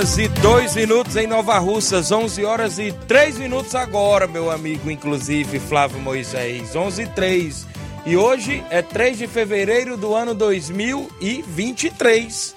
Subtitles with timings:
[0.00, 4.90] Horas e 2 minutos em Nova Russas, 11 horas e 3 minutos agora, meu amigo,
[4.90, 7.66] inclusive Flávio Moisés, 11 e 3.
[8.06, 12.56] E hoje é 3 de fevereiro do ano 2023.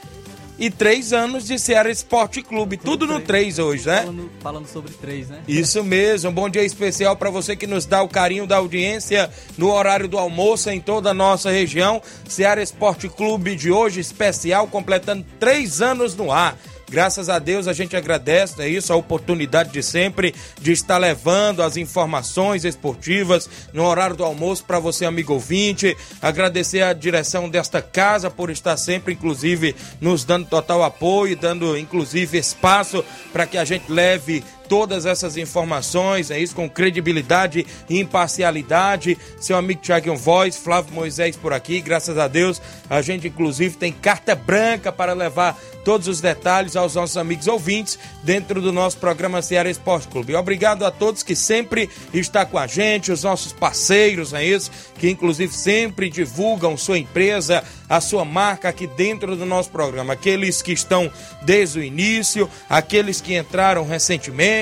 [0.57, 2.77] E três anos de Ceará Esporte Clube.
[2.77, 4.03] Tudo no 3 hoje, né?
[4.03, 5.39] Falando, falando sobre três, né?
[5.47, 6.29] Isso mesmo.
[6.29, 10.07] Um bom dia especial para você que nos dá o carinho da audiência no horário
[10.07, 11.99] do almoço em toda a nossa região.
[12.29, 16.55] Ceará Esporte Clube de hoje especial, completando três anos no ar.
[16.89, 21.63] Graças a Deus a gente agradece, é isso, a oportunidade de sempre de estar levando
[21.63, 25.97] as informações esportivas no horário do almoço para você, amigo ouvinte.
[26.21, 32.37] Agradecer a direção desta casa por estar sempre, inclusive, nos dando total apoio, dando, inclusive,
[32.37, 39.17] espaço para que a gente leve todas essas informações, é isso, com credibilidade e imparcialidade.
[39.39, 43.91] Seu amigo Thiago Voz, Flávio Moisés por aqui, graças a Deus, a gente inclusive tem
[43.91, 49.41] carta branca para levar todos os detalhes aos nossos amigos ouvintes dentro do nosso programa
[49.41, 50.35] Ceará Esporte Clube.
[50.35, 55.09] Obrigado a todos que sempre estão com a gente, os nossos parceiros, é isso, que
[55.09, 60.13] inclusive sempre divulgam sua empresa, a sua marca aqui dentro do nosso programa.
[60.13, 61.11] Aqueles que estão
[61.43, 64.52] desde o início, aqueles que entraram recentemente,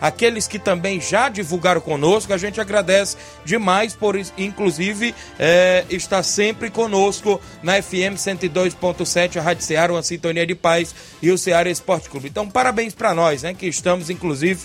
[0.00, 6.70] aqueles que também já divulgaram conosco, a gente agradece demais por, inclusive, é, estar sempre
[6.70, 12.08] conosco na FM 102.7, a Rádio Ceará, uma sintonia de paz e o Ceará Esporte
[12.08, 12.28] Clube.
[12.28, 14.64] Então, parabéns para nós, né, que estamos, inclusive,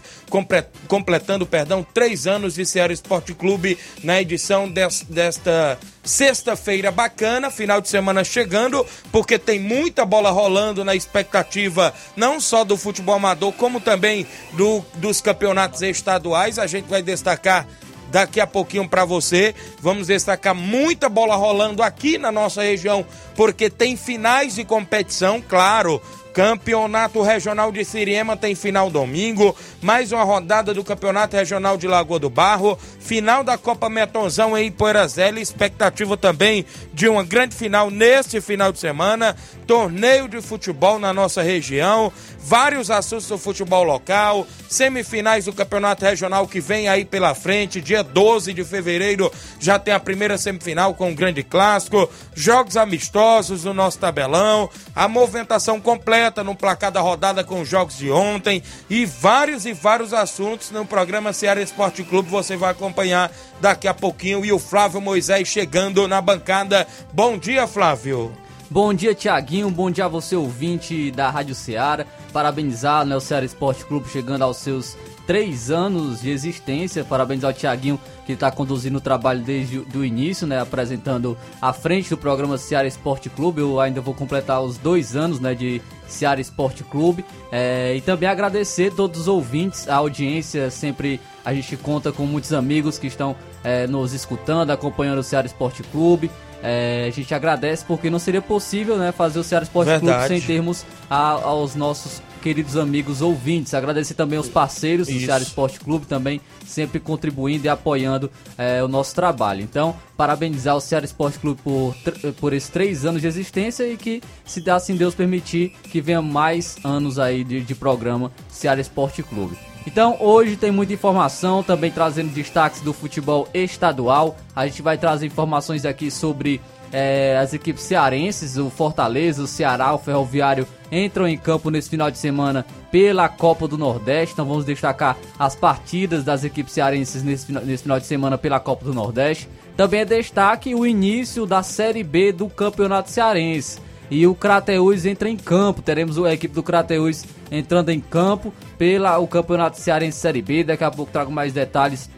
[0.88, 7.80] completando, perdão, três anos de Ceará Esporte Clube na edição des, desta Sexta-feira bacana, final
[7.80, 13.52] de semana chegando, porque tem muita bola rolando na expectativa não só do futebol amador,
[13.54, 16.58] como também do, dos campeonatos estaduais.
[16.58, 17.68] A gente vai destacar
[18.12, 19.56] daqui a pouquinho para você.
[19.80, 26.02] Vamos destacar muita bola rolando aqui na nossa região, porque tem finais de competição, claro.
[26.34, 32.20] Campeonato Regional de Siriema tem final domingo, mais uma rodada do Campeonato Regional de Lagoa
[32.20, 38.40] do Barro, final da Copa Metonzão em Ipoeirazela, expectativa também de uma grande final neste
[38.40, 39.36] final de semana,
[39.68, 46.48] torneio de futebol na nossa região, vários assuntos do futebol local, semifinais do Campeonato Regional
[46.48, 51.06] que vem aí pela frente, dia 12 de fevereiro já tem a primeira semifinal com
[51.06, 57.02] o um grande clássico, jogos amistosos no nosso tabelão, a movimentação completa no placar da
[57.02, 62.04] rodada com os jogos de ontem e vários e vários assuntos no programa Ceará Esporte
[62.04, 66.88] Clube você vai acompanhar daqui a pouquinho e o Flávio Moisés chegando na bancada.
[67.12, 68.32] Bom dia, Flávio.
[68.70, 69.70] Bom dia, Tiaguinho.
[69.70, 72.06] Bom dia a você, ouvinte da Rádio Ceará.
[72.32, 74.96] Parabenizar né, o Ceará Esporte Clube chegando aos seus
[75.32, 77.06] três anos de existência.
[77.06, 82.10] Parabéns ao Tiaguinho que está conduzindo o trabalho desde o início, né, apresentando à frente
[82.10, 83.62] do programa Ceará Esporte Clube.
[83.62, 87.24] Eu ainda vou completar os dois anos né, de Ceará Esporte Clube.
[87.50, 90.70] É, e também agradecer todos os ouvintes, a audiência.
[90.70, 95.48] Sempre a gente conta com muitos amigos que estão é, nos escutando, acompanhando o Ceará
[95.48, 96.30] Esporte Clube.
[96.62, 100.28] É, a gente agradece porque não seria possível né, fazer o Ceará Esporte Verdade.
[100.28, 103.74] Clube sem termos a, aos nossos queridos amigos ouvintes.
[103.74, 105.26] Agradecer também aos parceiros do Isso.
[105.26, 109.62] Ceará Esporte Clube também sempre contribuindo e apoiando é, o nosso trabalho.
[109.62, 111.96] Então, parabenizar o Ceará Esporte Clube por,
[112.40, 116.78] por esses três anos de existência e que, se assim Deus permitir, que venha mais
[116.84, 119.58] anos aí de, de programa Ceará Esporte Clube.
[119.86, 124.38] Então, hoje tem muita informação, também trazendo destaques do futebol estadual.
[124.56, 126.62] A gente vai trazer informações aqui sobre
[126.92, 132.12] é, as equipes cearenses, o Fortaleza, o Ceará, o Ferroviário entram em campo nesse final
[132.12, 134.34] de semana pela Copa do Nordeste.
[134.34, 138.84] Então vamos destacar as partidas das equipes cearenses nesse, nesse final de semana pela Copa
[138.84, 139.48] do Nordeste.
[139.78, 143.80] Também é destaque o início da Série B do Campeonato Cearense.
[144.10, 145.82] e o Crateus entra em campo.
[145.82, 150.66] Teremos a equipe do Crateus entrando em campo pela o Campeonato Cearense Série B.
[150.66, 152.10] Daqui a pouco trago mais detalhes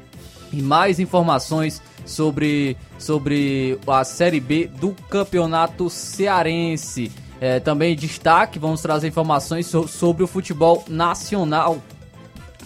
[0.52, 7.12] e mais informações sobre, sobre a Série B do Campeonato Cearense.
[7.40, 11.80] É, também destaque, vamos trazer informações so, sobre o futebol nacional.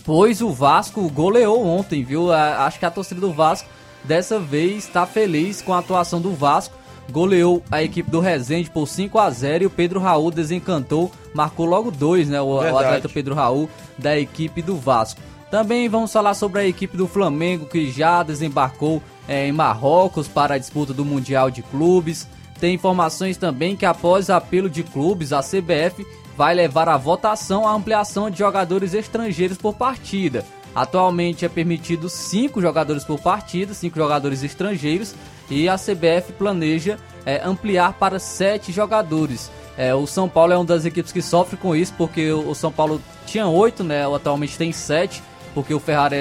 [0.06, 2.32] Pois o Vasco goleou ontem, viu?
[2.32, 3.68] Acho que a torcida do Vasco
[4.04, 6.76] dessa vez está feliz com a atuação do Vasco.
[7.10, 11.66] Goleou a equipe do Resende por 5 a 0 e o Pedro Raul desencantou, marcou
[11.66, 12.40] logo dois, né?
[12.40, 15.20] O, o atleta Pedro Raul da equipe do Vasco.
[15.50, 20.56] Também vamos falar sobre a equipe do Flamengo que já desembarcou é, em Marrocos para
[20.56, 22.28] a disputa do Mundial de Clubes.
[22.60, 27.74] Tem informações também que após apelo de clubes, a CBF vai levar à votação a
[27.74, 30.46] ampliação de jogadores estrangeiros por partida.
[30.74, 35.16] Atualmente é permitido 5 jogadores por partida, 5 jogadores estrangeiros,
[35.50, 39.50] e a CBF planeja é, ampliar para 7 jogadores.
[39.78, 42.72] É, o São Paulo é uma das equipes que sofre com isso, porque o, São
[42.72, 45.24] Paulo tinha 8, né, atualmente tem 7
[45.58, 46.18] porque o Ferrari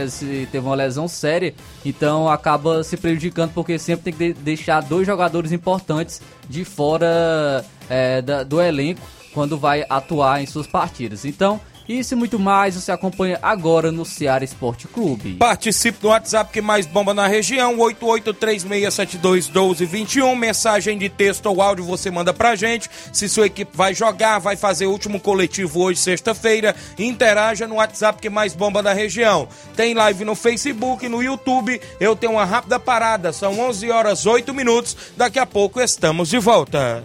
[0.51, 1.55] teve uma lesão séria,
[1.85, 8.23] então acaba se prejudicando porque sempre tem que deixar dois jogadores importantes de fora é,
[8.23, 9.03] da, do elenco
[9.35, 11.27] quando vai atuar em suas partidas.
[11.27, 15.35] Então isso e muito mais você acompanha agora no Ceará Esporte Clube.
[15.35, 20.37] Participe do WhatsApp que mais bomba na região, 8836721221.
[20.37, 22.91] Mensagem de texto ou áudio você manda pra gente.
[23.13, 28.21] Se sua equipe vai jogar, vai fazer o último coletivo hoje, sexta-feira, interaja no WhatsApp
[28.21, 29.49] que mais bomba na região.
[29.77, 31.81] Tem live no Facebook, no YouTube.
[32.01, 34.97] Eu tenho uma rápida parada, são 11 horas 8 minutos.
[35.17, 37.05] Daqui a pouco estamos de volta.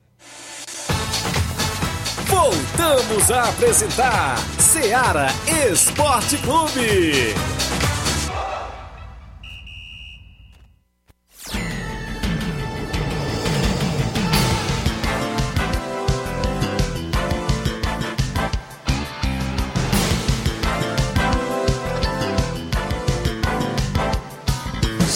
[2.26, 5.28] Voltamos a apresentar Seara
[5.71, 7.35] Esporte Clube.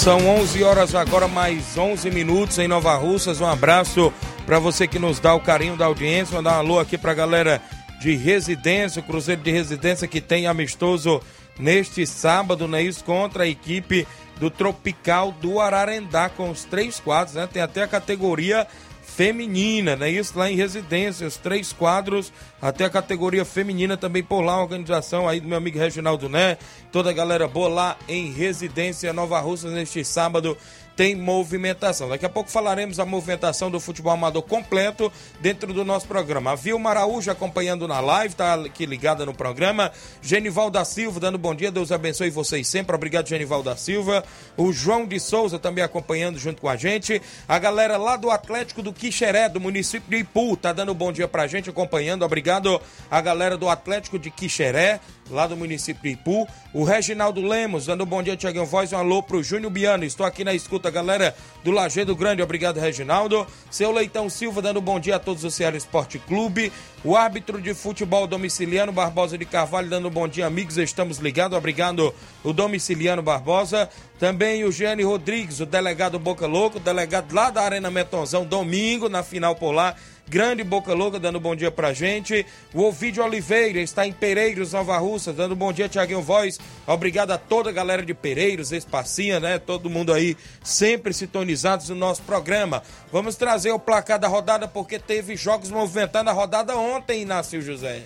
[0.04, 3.40] São 11 horas agora, mais 11 minutos em Nova Russas.
[3.40, 4.12] Um abraço
[4.44, 6.36] para você que nos dá o carinho da audiência.
[6.36, 7.62] Mandar um alô aqui para a galera
[8.02, 11.22] de residência, o Cruzeiro de Residência que tem amistoso
[11.58, 12.82] neste sábado, né?
[12.82, 14.06] Isso contra a equipe
[14.38, 17.48] do Tropical do Ararendá, com os três quadros, né?
[17.50, 18.66] Tem até a categoria
[19.16, 20.10] feminina, né?
[20.10, 24.62] Isso lá em residência, os três quadros, até a categoria feminina também por lá, a
[24.62, 26.58] organização aí do meu amigo Reginaldo Né,
[26.90, 30.56] toda a galera boa lá em residência Nova Russa neste sábado
[30.96, 32.08] tem movimentação.
[32.08, 36.52] Daqui a pouco falaremos a movimentação do futebol amador completo dentro do nosso programa.
[36.52, 39.90] A Vilma Araújo acompanhando na live, tá aqui ligada no programa.
[40.22, 42.94] Genival da Silva dando bom dia, Deus abençoe vocês sempre.
[42.94, 44.24] Obrigado, Genival da Silva.
[44.56, 47.20] O João de Souza também acompanhando junto com a gente.
[47.48, 51.26] A galera lá do Atlético do Quixeré, do município de Ipu, tá dando bom dia
[51.26, 52.24] pra gente, acompanhando.
[52.24, 56.46] Obrigado a galera do Atlético de Quixeré, lá do município de Ipu.
[56.72, 58.92] O Reginaldo Lemos dando bom dia, Tiaguinho Voz.
[58.92, 60.04] Um alô pro Júnior Biano.
[60.04, 63.46] Estou aqui na escuta A galera do Lajeado Grande, obrigado, Reginaldo.
[63.70, 66.72] Seu Leitão Silva dando bom dia a todos do Ceará Esporte Clube.
[67.02, 71.56] O árbitro de futebol domiciliano Barbosa de Carvalho dando bom dia, amigos, estamos ligados.
[71.56, 73.88] Obrigado, o domiciliano Barbosa.
[74.18, 79.22] Também o Gianni Rodrigues, o delegado Boca Louco, delegado lá da Arena Metonzão, domingo, na
[79.22, 79.94] final por lá.
[80.28, 82.46] Grande Boca Louca dando bom dia pra gente.
[82.72, 86.58] O Ovidio Oliveira está em Pereiros, Nova Russa, dando bom dia, Tiaguinho Voz.
[86.86, 89.58] Obrigado a toda a galera de Pereiros, Espacinha, né?
[89.58, 92.82] Todo mundo aí sempre sintonizados no nosso programa.
[93.12, 98.02] Vamos trazer o placar da rodada porque teve jogos movimentando a rodada ontem, Inácio José.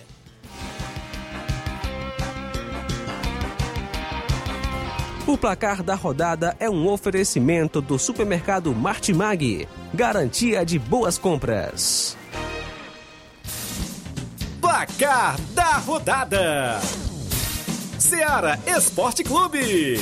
[5.25, 9.67] O placar da rodada é um oferecimento do supermercado Martimag.
[9.93, 12.15] Garantia de boas compras.
[14.61, 16.79] Placar da rodada:
[17.97, 19.99] Seara Esporte Clube.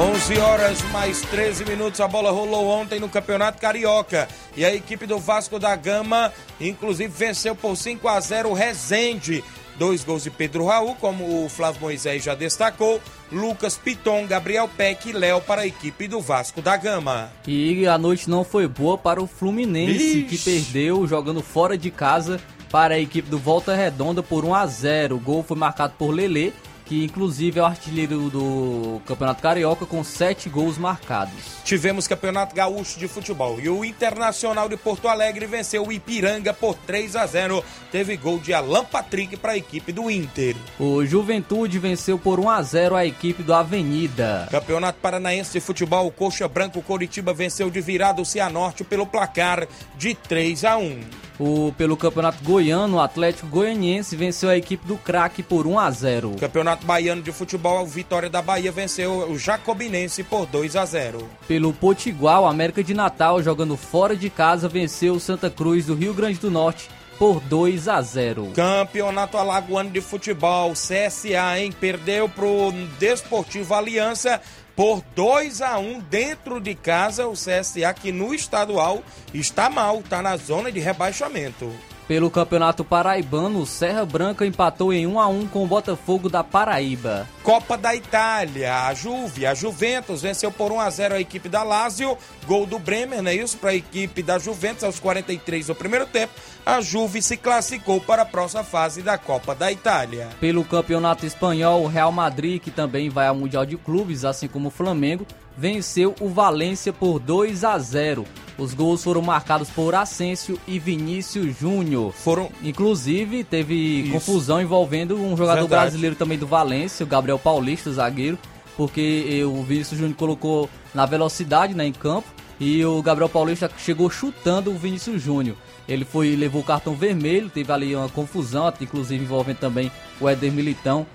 [0.00, 2.00] 11 horas mais 13 minutos.
[2.00, 4.28] A bola rolou ontem no Campeonato Carioca.
[4.56, 9.42] E a equipe do Vasco da Gama, inclusive, venceu por 5 a 0 o Rezende.
[9.76, 13.00] Dois gols de Pedro Raul, como o Flávio Moisés já destacou.
[13.30, 17.32] Lucas Piton, Gabriel Peck e Léo para a equipe do Vasco da Gama.
[17.44, 20.22] E a noite não foi boa para o Fluminense, Ixi.
[20.24, 22.40] que perdeu jogando fora de casa
[22.70, 25.16] para a equipe do Volta Redonda por 1 a 0.
[25.16, 26.52] O gol foi marcado por Lelê,
[26.88, 31.34] que inclusive é o artilheiro do Campeonato Carioca com sete gols marcados.
[31.62, 36.74] Tivemos Campeonato Gaúcho de Futebol e o Internacional de Porto Alegre venceu o Ipiranga por
[36.74, 37.62] 3 a 0.
[37.92, 40.56] Teve gol de Alan Patrick para a equipe do Inter.
[40.80, 44.48] O Juventude venceu por 1 a 0 a equipe do Avenida.
[44.50, 49.68] Campeonato Paranaense de Futebol, o Coxa Branco Coritiba venceu de virada o Cianorte pelo placar
[49.98, 51.27] de 3 a 1.
[51.38, 55.90] O, pelo Campeonato Goiano, o Atlético Goianiense venceu a equipe do Craque por 1 a
[55.90, 56.36] 0.
[56.40, 61.28] Campeonato Baiano de Futebol, o Vitória da Bahia venceu o Jacobinense por 2 a 0.
[61.46, 65.94] Pelo Potiguar, o América de Natal, jogando fora de casa, venceu o Santa Cruz do
[65.94, 68.52] Rio Grande do Norte por 2 a 0.
[68.54, 71.72] Campeonato Alagoano de Futebol, CSA, hein?
[71.72, 74.40] Perdeu pro Desportivo Aliança
[74.78, 77.26] por 2 a 1 dentro de casa.
[77.26, 79.02] O CSA que no estadual
[79.34, 81.68] está mal, está na zona de rebaixamento.
[82.08, 86.42] Pelo Campeonato Paraibano, o Serra Branca empatou em 1 a 1 com o Botafogo da
[86.42, 87.28] Paraíba.
[87.42, 91.62] Copa da Itália, a Juve, a Juventus venceu por 1 a 0 a equipe da
[91.62, 93.58] Lazio, gol do Bremer, não é isso?
[93.58, 96.32] Para a equipe da Juventus aos 43 do primeiro tempo.
[96.64, 100.30] A Juve se classificou para a próxima fase da Copa da Itália.
[100.40, 104.68] Pelo Campeonato Espanhol, o Real Madrid, que também vai ao Mundial de Clubes, assim como
[104.68, 108.24] o Flamengo, venceu o Valência por 2 a 0.
[108.58, 112.12] Os gols foram marcados por Asensio e Vinícius Júnior.
[112.12, 114.12] Foram Inclusive, teve Isso.
[114.12, 115.82] confusão envolvendo um jogador Verdade.
[115.82, 118.36] brasileiro também do Valência, o Gabriel Paulista, zagueiro,
[118.76, 122.26] porque eh, o Vinícius Júnior colocou na velocidade né, em campo
[122.58, 125.56] e o Gabriel Paulista chegou chutando o Vinícius Júnior.
[125.88, 130.52] Ele foi levou o cartão vermelho, teve ali uma confusão, inclusive envolvendo também o Éder
[130.52, 131.06] Militão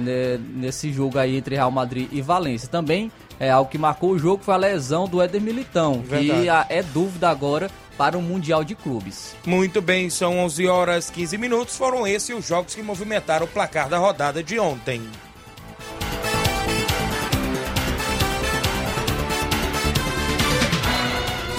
[0.00, 2.68] ne- nesse jogo aí entre Real Madrid e Valência.
[2.68, 6.42] Também é algo que marcou o jogo foi a lesão do Éder Militão, Verdade.
[6.42, 9.36] que é dúvida agora para o Mundial de Clubes.
[9.46, 11.76] Muito bem, são 11 horas 15 minutos.
[11.76, 15.00] Foram esses os jogos que movimentaram o placar da rodada de ontem.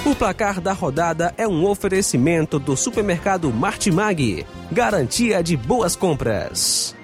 [0.06, 4.46] O placar da rodada é um oferecimento do supermercado Martimag.
[4.72, 6.96] Garantia de boas compras.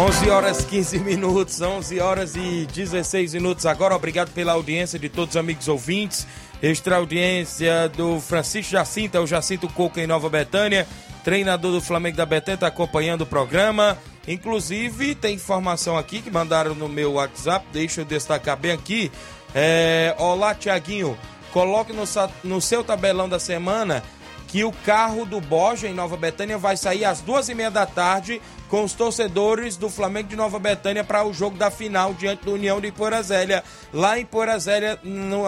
[0.00, 3.94] Onze horas 15 minutos, 11 horas e 16 minutos agora.
[3.94, 6.26] Obrigado pela audiência de todos os amigos ouvintes.
[6.62, 10.88] Extra audiência do Francisco Jacinto, é o Jacinto Coca em Nova Betânia.
[11.22, 13.98] Treinador do Flamengo da Betânia, está acompanhando o programa.
[14.26, 19.12] Inclusive, tem informação aqui que mandaram no meu WhatsApp, deixa eu destacar bem aqui.
[19.54, 21.14] É, Olá, Tiaguinho,
[21.52, 22.04] coloque no,
[22.42, 24.02] no seu tabelão da semana
[24.50, 27.86] que o carro do Borja em Nova Betânia vai sair às duas e meia da
[27.86, 32.44] tarde com os torcedores do Flamengo de Nova Betânia para o jogo da final diante
[32.44, 34.98] do União de Porazélia, lá em Porazélia,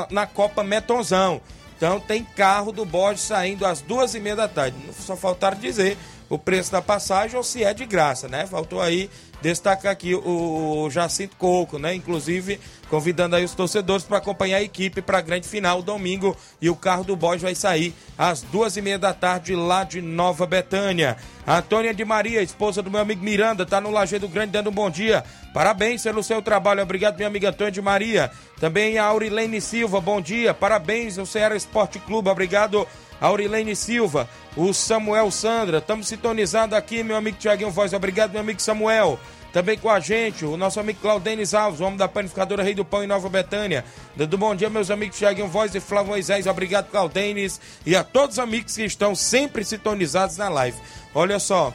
[0.08, 1.40] na Copa Metonzão.
[1.76, 4.76] Então tem carro do Borja saindo às duas e meia da tarde.
[4.92, 5.98] Só faltaram dizer
[6.30, 8.46] o preço da passagem ou se é de graça, né?
[8.46, 9.10] Faltou aí
[9.42, 11.92] destacar aqui o Jacinto Coco, né?
[11.92, 12.60] Inclusive,
[12.92, 16.36] convidando aí os torcedores para acompanhar a equipe para a grande final domingo.
[16.60, 20.02] E o carro do Boys vai sair às duas e meia da tarde lá de
[20.02, 21.16] Nova Betânia.
[21.46, 24.90] Antônia de Maria, esposa do meu amigo Miranda, tá no Lajeado Grande dando um bom
[24.90, 25.24] dia.
[25.54, 26.82] Parabéns pelo seu trabalho.
[26.82, 28.30] Obrigado, minha amiga Antônia de Maria.
[28.60, 30.52] Também a Aurilene Silva, bom dia.
[30.52, 32.28] Parabéns ao Ceará Esporte Clube.
[32.28, 32.86] Obrigado,
[33.18, 34.28] Aurilene Silva.
[34.54, 37.94] O Samuel Sandra, estamos sintonizados aqui, meu amigo Tiaguinho Voz.
[37.94, 39.18] Obrigado, meu amigo Samuel.
[39.52, 43.04] Também com a gente, o nosso amigo Claudenis Alves, homem da panificadora Rei do Pão
[43.04, 43.84] em Nova Betânia.
[44.16, 46.46] Dando bom dia, meus amigos Tiaguinho Voz e Flávio Moisés.
[46.46, 47.60] Obrigado, Claudenis.
[47.84, 50.78] E a todos os amigos que estão sempre sintonizados na live.
[51.14, 51.74] Olha só,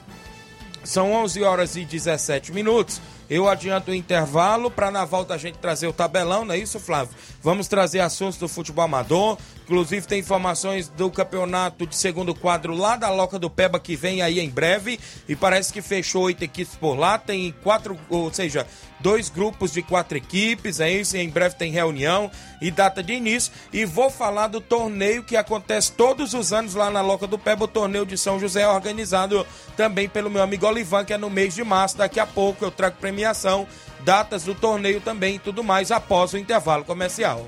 [0.84, 3.00] são 11 horas e 17 minutos.
[3.30, 6.80] Eu adianto o intervalo para na volta a gente trazer o tabelão, não é isso,
[6.80, 7.14] Flávio?
[7.42, 9.38] Vamos trazer assuntos do futebol amador.
[9.64, 14.22] Inclusive tem informações do campeonato de segundo quadro lá da Loca do Peba que vem
[14.22, 14.98] aí em breve.
[15.28, 17.18] E parece que fechou oito equipes por lá.
[17.18, 18.66] Tem quatro, ou seja,
[19.00, 20.80] dois grupos de quatro equipes.
[20.80, 21.18] É isso.
[21.18, 23.52] Em breve tem reunião e data de início.
[23.72, 27.66] E vou falar do torneio que acontece todos os anos lá na Loca do Peba.
[27.66, 31.56] O torneio de São José, organizado também pelo meu amigo Olivan, que é no mês
[31.56, 31.98] de março.
[31.98, 33.68] Daqui a pouco eu trago premiação,
[34.04, 37.48] datas do torneio também e tudo mais após o intervalo comercial.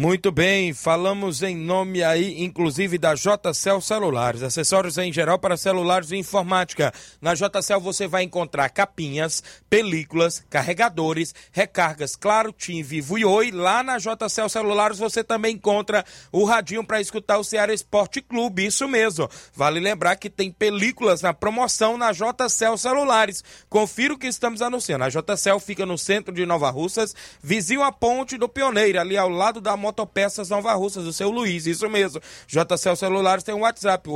[0.00, 6.12] Muito bem, falamos em nome aí, inclusive da JCL Celulares, acessórios em geral para celulares
[6.12, 6.94] e informática.
[7.20, 13.50] Na JCL você vai encontrar capinhas, películas, carregadores, recargas, claro, Tim, Vivo e Oi.
[13.50, 18.66] Lá na JCL Celulares você também encontra o radinho para escutar o Ceará Esporte Clube,
[18.66, 19.28] isso mesmo.
[19.52, 23.42] Vale lembrar que tem películas na promoção na JCL Celulares.
[23.68, 25.02] Confira o que estamos anunciando.
[25.02, 29.28] A JCL fica no centro de Nova Russas, vizinho à ponte do Pioneiro, ali ao
[29.28, 32.20] lado da Motopeças Nova Russas, o seu Luiz, isso mesmo.
[32.46, 34.06] JCL Celulares tem um WhatsApp,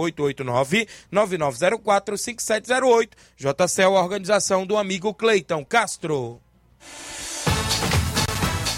[1.11, 3.09] 889-9904-5708.
[3.37, 6.43] JCL, organização do amigo Cleiton Castro.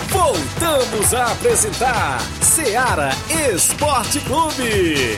[0.09, 3.11] Voltamos a apresentar Seara
[3.53, 5.17] Esporte Clube.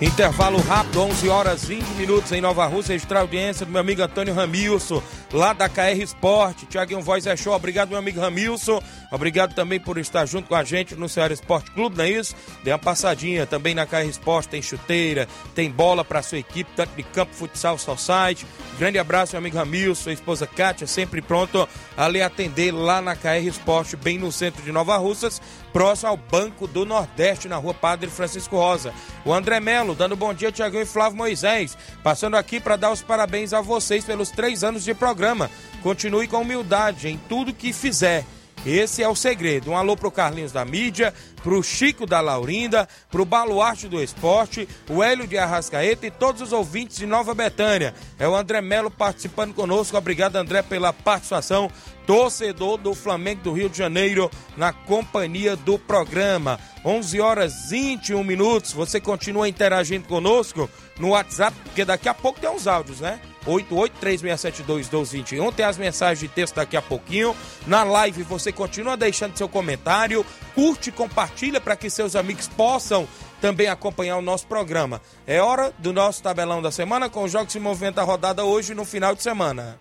[0.00, 2.94] Intervalo rápido, 11 horas 20 minutos em Nova Rússia.
[2.94, 6.64] Registrar a audiência do meu amigo Antônio Ramilson, lá da KR Esporte.
[6.64, 7.52] Tiaguinho Voz é show.
[7.52, 8.82] Obrigado, meu amigo Ramilson.
[9.12, 12.34] Obrigado também por estar junto com a gente no Ceará Esporte Clube, não é isso?
[12.64, 14.48] Dê uma passadinha também na KR Esporte.
[14.48, 18.46] Tem chuteira, tem bola para sua equipe, tanto de campo, futsal, society.
[18.78, 23.14] Grande abraço, meu amigo Ramilson, sua esposa Kátia, sempre pronto a lhe atender lá na
[23.14, 27.74] KR Esporte, bem no centro de Nova Russas, próximo ao Banco do Nordeste, na rua
[27.74, 28.92] Padre Francisco Rosa.
[29.24, 31.76] O André Melo, dando bom dia, Tiaguinho e Flávio Moisés.
[32.02, 35.50] Passando aqui para dar os parabéns a vocês pelos três anos de programa.
[35.82, 38.24] Continue com humildade em tudo que fizer.
[38.64, 39.70] Esse é o segredo.
[39.70, 45.02] Um alô pro Carlinhos da mídia, pro Chico da Laurinda, pro Baluarte do Esporte, o
[45.02, 47.94] Hélio de Arrascaeta e todos os ouvintes de Nova Betânia.
[48.18, 49.96] É o André Melo participando conosco.
[49.96, 51.70] Obrigado, André, pela participação.
[52.06, 56.60] Torcedor do Flamengo do Rio de Janeiro na companhia do programa.
[56.84, 58.72] 11 horas 21 minutos.
[58.72, 60.68] Você continua interagindo conosco
[60.98, 63.20] no WhatsApp, porque daqui a pouco tem uns áudios, né?
[63.46, 65.54] 8836721221.
[65.54, 67.34] Tem as mensagens de texto daqui a pouquinho.
[67.66, 70.24] Na live você continua deixando seu comentário,
[70.54, 73.06] curte, compartilha para que seus amigos possam
[73.40, 75.00] também acompanhar o nosso programa.
[75.26, 78.74] É hora do nosso tabelão da semana com os jogos se movimentam a rodada hoje
[78.74, 79.78] no final de semana.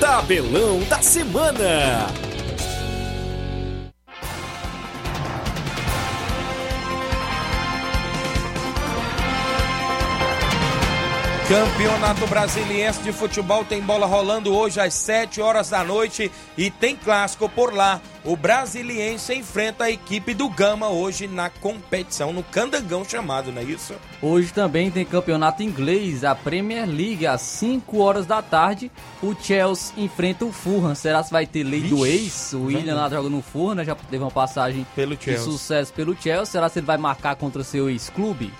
[0.00, 2.06] Tabelão da semana.
[11.50, 16.94] Campeonato Brasiliense de Futebol tem bola rolando hoje às 7 horas da noite e tem
[16.94, 18.00] clássico por lá.
[18.24, 23.64] O Brasiliense enfrenta a equipe do Gama hoje na competição, no Candangão chamado, não é
[23.64, 23.94] isso?
[24.22, 28.88] Hoje também tem campeonato inglês, a Premier League, às 5 horas da tarde.
[29.20, 30.94] O Chelsea enfrenta o Fulham.
[30.94, 32.52] Será que vai ter lei do ex?
[32.52, 33.84] O William lá joga no Fulham, né?
[33.84, 35.44] Já teve uma passagem Pelo de Chelsea.
[35.44, 36.46] sucesso pelo Chelsea.
[36.46, 38.52] Será que ele vai marcar contra seu ex-clube?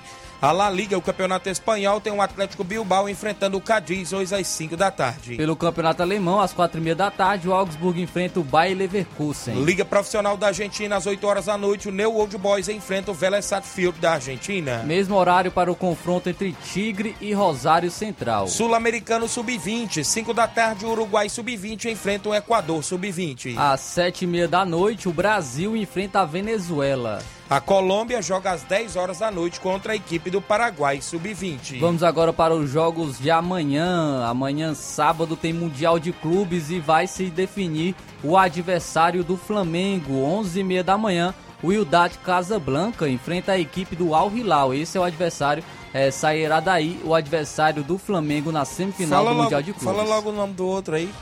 [0.42, 4.46] A La Liga, o Campeonato Espanhol, tem o Atlético Bilbao enfrentando o Cadiz hoje às
[4.46, 5.36] 5 da tarde.
[5.36, 9.62] Pelo campeonato alemão, às 4h30 da tarde, o Augsburg enfrenta o Bayer Leverkusen.
[9.62, 13.14] Liga Profissional da Argentina, às 8 horas da noite, o New Old Boys enfrenta o
[13.14, 14.82] Vélez Sarsfield da Argentina.
[14.86, 18.48] Mesmo horário para o confronto entre Tigre e Rosário Central.
[18.48, 23.58] Sul-Americano Sub-20, 5 da tarde, o Uruguai Sub-20 enfrenta o Equador Sub-20.
[23.58, 27.18] Às 7h30 da noite, o Brasil enfrenta a Venezuela.
[27.50, 31.80] A Colômbia joga às 10 horas da noite contra a equipe do Paraguai Sub-20.
[31.80, 34.24] Vamos agora para os jogos de amanhã.
[34.24, 40.12] Amanhã, sábado, tem Mundial de Clubes e vai se definir o adversário do Flamengo.
[40.12, 44.72] 11h30 da manhã, o Wydad Casablanca enfrenta a equipe do Al Hilal.
[44.72, 49.42] Esse é o adversário, é, sairá daí o adversário do Flamengo na semifinal Fala do
[49.42, 49.98] Mundial de logo, Clubes.
[49.98, 51.12] fala logo o nome do outro aí,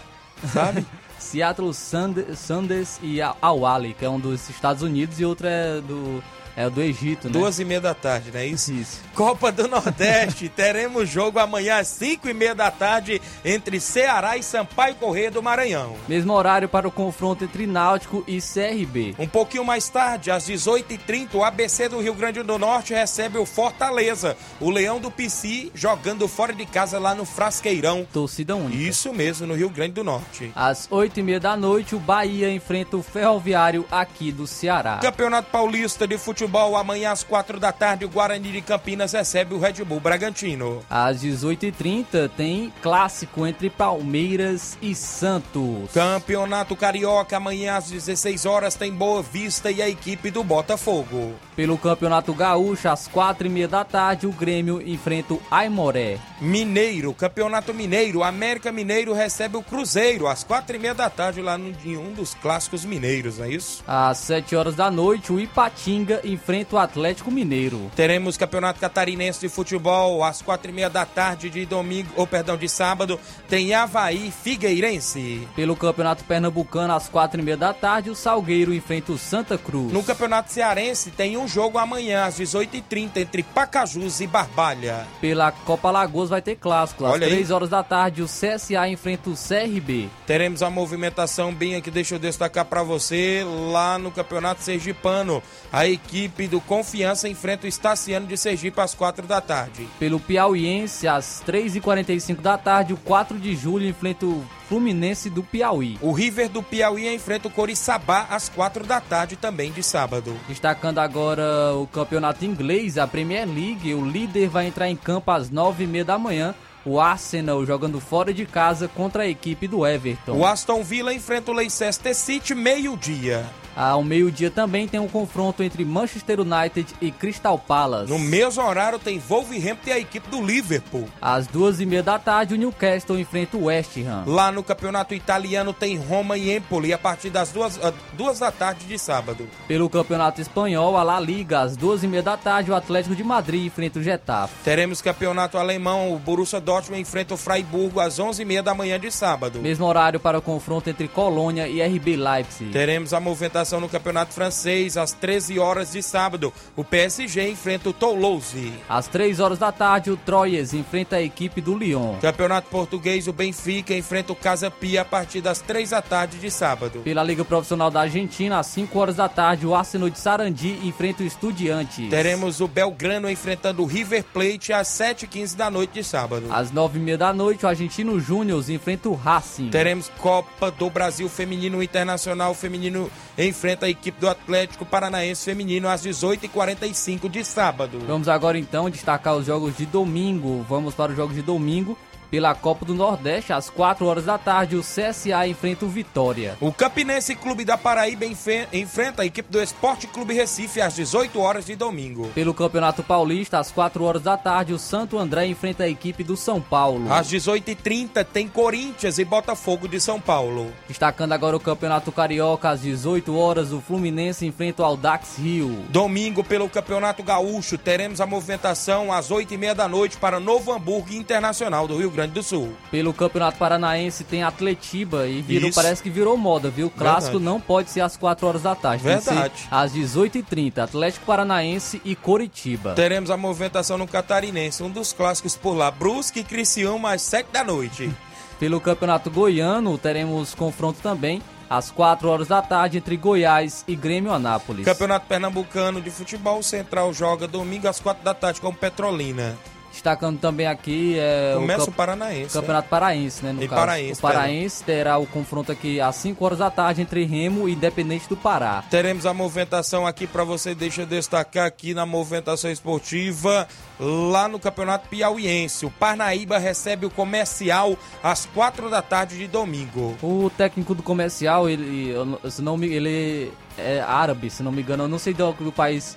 [0.53, 0.85] sabe?
[1.19, 5.81] Seattle Sand- Sanders e Al Ahly, que é um dos Estados Unidos e outro é
[5.81, 6.23] do,
[6.59, 7.33] é do Egito, né?
[7.33, 8.73] Duas e meia da tarde, não é isso?
[8.73, 9.01] Isso.
[9.15, 14.43] Copa do Nordeste, teremos jogo amanhã às 5 e meia da tarde entre Ceará e
[14.43, 15.95] Sampaio Corrêa do Maranhão.
[16.09, 19.15] Mesmo horário para o confronto entre Náutico e CRB.
[19.21, 23.47] Um pouquinho mais tarde, às 18h30, o ABC do Rio Grande do Norte recebe o
[23.47, 28.05] Fortaleza, o Leão do Pici, jogando fora de casa lá no Frasqueirão.
[28.13, 28.83] Torcida única.
[28.83, 30.51] Isso mesmo, no Rio Grande do Norte.
[30.57, 34.99] Às 8h30 da noite, o Bahia enfrenta o Ferroviário aqui do Ceará.
[35.01, 39.59] Campeonato Paulista de Futebol, amanhã às 4 da tarde, o Guarani de Campinas recebe o
[39.59, 40.83] Red Bull Bragantino.
[40.89, 45.91] Às 18h30 tem clássico entre Palmeiras e Santos.
[45.93, 51.35] Campeonato Carioca, amanhã às 16 horas, tem Boa Vista e a equipe do Botafogo.
[51.55, 56.19] Pelo Campeonato Gaúcho, às 4h30 da tarde, o Grêmio enfrenta o Aimoré.
[56.41, 61.59] Mineiro, Campeonato Mineiro, América Mineiro recebe o Cruzeiro às quatro e meia da tarde lá
[61.59, 63.83] no, em um dos clássicos mineiros, não é isso?
[63.87, 67.91] Às 7 horas da noite, o Ipatinga enfrenta o Atlético Mineiro.
[67.95, 72.57] Teremos Campeonato Catarinense de Futebol às quatro e meia da tarde de domingo, ou perdão,
[72.57, 75.47] de sábado, tem Havaí Figueirense.
[75.55, 79.93] Pelo Campeonato Pernambucano, às 4h30 da tarde, o Salgueiro enfrenta o Santa Cruz.
[79.93, 85.07] No Campeonato Cearense tem um jogo amanhã às 18h30 entre Pacajus e Barbalha.
[85.21, 87.05] Pela Copa Lagoas vai ter clássico.
[87.07, 87.19] Às.
[87.19, 90.09] 3 horas da tarde, o CSA enfrenta o CRB.
[90.27, 95.43] Teremos a movimentação bem aqui, deixa eu destacar para você, lá no Campeonato Sergipano.
[95.73, 99.87] A equipe do Confiança enfrenta o Estaciano de Sergipe às quatro da tarde.
[99.99, 105.97] Pelo Piauiense, às 3h45 da tarde, o 4 de julho enfrenta o Fluminense do Piauí.
[106.03, 110.35] O River do Piauí enfrenta o Coriçaba às quatro da tarde também de sábado.
[110.49, 115.51] Destacando agora o campeonato inglês, a Premier League, o líder vai entrar em campo às
[115.51, 116.55] 9h30 da manhã.
[116.85, 120.39] O Arsenal jogando fora de casa contra a equipe do Everton.
[120.39, 123.45] O Aston Villa enfrenta o Leicester City meio-dia.
[123.79, 128.11] Ao meio-dia também tem um confronto entre Manchester United e Crystal Palace.
[128.11, 131.09] No mesmo horário tem Wolverhampton e a equipe do Liverpool.
[131.23, 134.25] Às duas e meia da tarde, o Newcastle enfrenta o West Ham.
[134.27, 138.51] Lá no campeonato italiano tem Roma e Empoli a partir das duas, ah, duas da
[138.51, 139.49] tarde de sábado.
[139.69, 143.23] Pelo campeonato espanhol, a La Liga, às duas e meia da tarde, o Atlético de
[143.23, 144.55] Madrid enfrenta o Getafe.
[144.65, 149.61] Teremos campeonato alemão, o Borussia Dortmund enfrenta o Freiburgo às 11h30 da manhã de sábado.
[149.61, 152.73] Mesmo horário para o confronto entre Colônia e RB Leipzig.
[152.73, 156.53] Teremos a movimentação no campeonato francês às 13 horas de sábado.
[156.75, 158.73] O PSG enfrenta o Toulouse.
[158.89, 162.15] Às três horas da tarde, o Troyes enfrenta a equipe do Lyon.
[162.21, 166.51] Campeonato português, o Benfica enfrenta o Casa Pia a partir das 3 da tarde de
[166.51, 167.01] sábado.
[167.01, 171.23] Pela Liga Profissional da Argentina, às 5 horas da tarde, o Arsenal de Sarandi enfrenta
[171.23, 172.09] o Estudiantes.
[172.09, 176.47] Teremos o Belgrano enfrentando o River Plate às 7h15 da noite de sábado.
[176.51, 179.71] Às 9 e meia da noite, o Argentino Júnior enfrenta o Racing.
[179.71, 183.11] Teremos Copa do Brasil Feminino Internacional Feminino
[183.59, 187.99] enfrenta a equipe do Atlético Paranaense Feminino às 18h45 de sábado.
[188.07, 190.65] Vamos agora então destacar os jogos de domingo.
[190.69, 191.99] Vamos para os jogos de domingo.
[192.31, 196.57] Pela Copa do Nordeste, às 4 horas da tarde, o CSA enfrenta o Vitória.
[196.61, 201.65] O Campinense Clube da Paraíba enfrenta a equipe do Esporte Clube Recife às 18 horas
[201.67, 202.29] de domingo.
[202.35, 206.37] Pelo Campeonato Paulista, às 4 horas da tarde, o Santo André enfrenta a equipe do
[206.37, 207.11] São Paulo.
[207.11, 210.71] Às 18h30 tem Corinthians e Botafogo de São Paulo.
[210.87, 215.85] Destacando agora o Campeonato Carioca, às 18 horas, o Fluminense enfrenta o Aldax Rio.
[215.89, 221.89] Domingo, pelo Campeonato Gaúcho, teremos a movimentação às 8h30 da noite para Novo Hamburgo Internacional
[221.89, 222.73] do Rio Grande do Sul.
[222.91, 226.89] Pelo Campeonato Paranaense tem Atletiba e virou, parece que virou moda, viu?
[226.89, 227.45] O clássico Verdade.
[227.45, 229.05] não pode ser às 4 horas da tarde.
[229.05, 229.69] tem que ser Verdade.
[229.71, 232.95] às 18h30, Atlético Paranaense e Coritiba.
[232.95, 237.49] Teremos a movimentação no Catarinense, um dos clássicos por lá, Brusque e Criciúma às 7
[237.53, 238.11] da noite.
[238.59, 244.33] Pelo Campeonato Goiano, teremos confronto também às 4 horas da tarde entre Goiás e Grêmio
[244.33, 244.85] Anápolis.
[244.85, 249.57] Campeonato Pernambucano de Futebol, Central joga domingo às 4 da tarde com Petrolina.
[249.91, 252.53] Destacando também aqui é Começa o, camp- Paraense.
[252.53, 253.53] Campeonato Paraense, né?
[253.53, 253.81] No E caso.
[253.81, 257.73] Paraense, o Paraense terá o confronto aqui às 5 horas da tarde entre Remo e
[257.73, 258.85] Independente do Pará.
[258.91, 263.67] Teremos a movimentação aqui para você, deixa eu destacar aqui na movimentação esportiva,
[263.99, 265.87] lá no Campeonato Piauiense.
[265.87, 270.17] O Parnaíba recebe o comercial às 4 da tarde de domingo.
[270.23, 272.13] O técnico do comercial, ele,
[272.51, 275.05] se não me, ele é árabe, se não me engano.
[275.05, 276.17] Eu não sei do, do país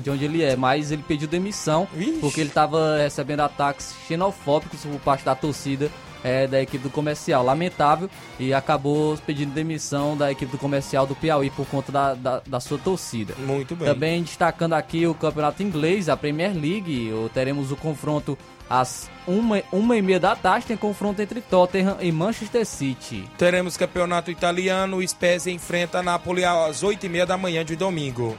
[0.00, 2.18] de onde ele é, mas ele pediu demissão Vixe.
[2.20, 5.90] porque ele estava recebendo ataques xenofóbicos por parte da torcida
[6.26, 7.44] é, da equipe do comercial.
[7.44, 12.42] Lamentável e acabou pedindo demissão da equipe do comercial do Piauí por conta da, da,
[12.44, 13.34] da sua torcida.
[13.38, 13.86] Muito bem.
[13.86, 18.36] Também destacando aqui o campeonato inglês, a Premier League, teremos o confronto
[18.68, 23.24] às uma, uma e meia da tarde, tem confronto entre Tottenham e Manchester City.
[23.38, 28.36] Teremos campeonato italiano, o Spezia enfrenta a Napoli às 8h30 da manhã de domingo.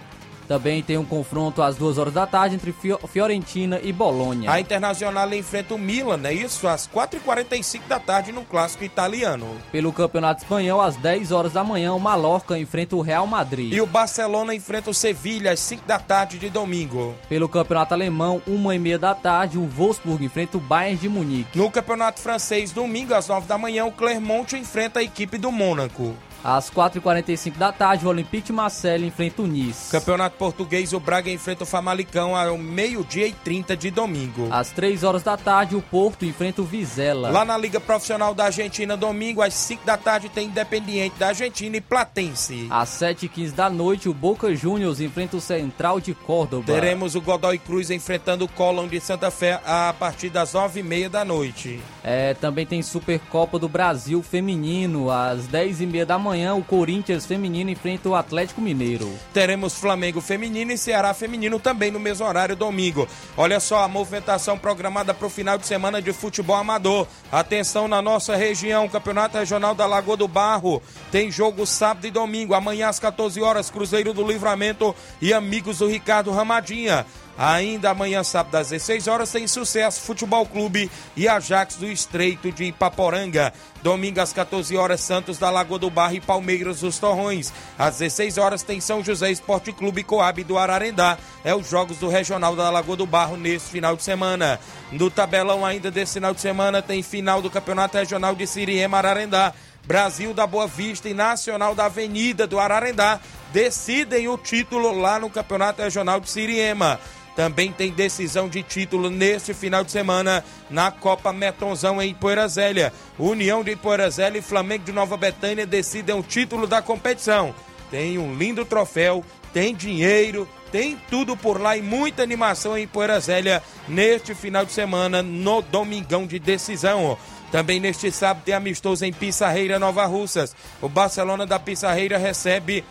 [0.47, 4.49] Também tem um confronto às duas horas da tarde entre Fio- Fiorentina e Bolonha.
[4.51, 6.67] A Internacional enfrenta o Milan, é isso?
[6.67, 9.45] Às 4h45 da tarde no clássico italiano.
[9.71, 13.73] Pelo Campeonato Espanhol, às 10 horas da manhã, o Mallorca enfrenta o Real Madrid.
[13.73, 17.13] E o Barcelona enfrenta o Sevilha às 5 da tarde de domingo.
[17.27, 21.57] Pelo Campeonato Alemão, uma e meia da tarde, o Wolfsburg enfrenta o Bayern de Munique.
[21.57, 26.15] No Campeonato Francês, domingo às 9 da manhã, o Clermont enfrenta a equipe do Mônaco.
[26.43, 29.91] Às 4h45 da tarde, o Olympique de Marseille enfrenta o Nice.
[29.91, 34.47] Campeonato Português, o Braga enfrenta o Famalicão ao meio-dia e 30 de domingo.
[34.51, 37.29] Às 3 horas da tarde, o Porto enfrenta o Vizela.
[37.29, 41.75] Lá na Liga Profissional da Argentina, domingo às 5 da tarde, tem Independiente da Argentina
[41.75, 42.67] e Platense.
[42.69, 46.65] Às 7h15 da noite, o Boca Juniors enfrenta o Central de Córdoba.
[46.65, 51.25] Teremos o Godoy Cruz enfrentando o Colón de Santa Fé a partir das 9h30 da
[51.25, 51.79] noite.
[52.03, 55.11] É, também tem Supercopa do Brasil Feminino.
[55.11, 59.11] Às 10h30 da manhã, o Corinthians Feminino enfrenta o Atlético Mineiro.
[59.33, 63.07] Teremos Flamengo Feminino e Ceará Feminino também no mesmo horário, domingo.
[63.35, 67.07] Olha só a movimentação programada para o final de semana de futebol amador.
[67.31, 70.81] Atenção na nossa região, Campeonato Regional da Lagoa do Barro.
[71.11, 72.53] Tem jogo sábado e domingo.
[72.53, 77.05] Amanhã às 14 horas, Cruzeiro do Livramento e Amigos do Ricardo Ramadinha.
[77.37, 82.65] Ainda amanhã, sábado, às 16 horas, tem Sucesso Futebol Clube e Ajax do Estreito de
[82.65, 83.53] Ipaporanga.
[83.83, 87.53] Domingo, às 14 horas, Santos da Lagoa do Barro e Palmeiras dos Torrões.
[87.77, 91.15] Às 16 horas, tem São José Esporte Clube Coab do Ararendá.
[91.43, 94.59] É os jogos do Regional da Lagoa do Barro nesse final de semana.
[94.91, 99.53] No tabelão ainda desse final de semana, tem final do Campeonato Regional de Siriema Ararendá.
[99.85, 103.21] Brasil da Boa Vista e Nacional da Avenida do Ararendá
[103.53, 106.99] decidem o título lá no Campeonato Regional de Siriema.
[107.37, 112.91] Também tem decisão de título neste final de semana na Copa Metonzão em Poeira Zélia.
[113.19, 117.53] União de Poeira Zélia e Flamengo de Nova Betânia decidem o título da competição.
[117.91, 119.23] Tem um lindo troféu,
[119.53, 124.71] tem dinheiro, tem tudo por lá e muita animação em Poeira Zélia neste final de
[124.71, 127.19] semana no Domingão de Decisão.
[127.51, 130.55] Também neste sábado tem amistoso em Pissarreira, Nova Russas.
[130.81, 132.83] O Barcelona da Pissarreira recebe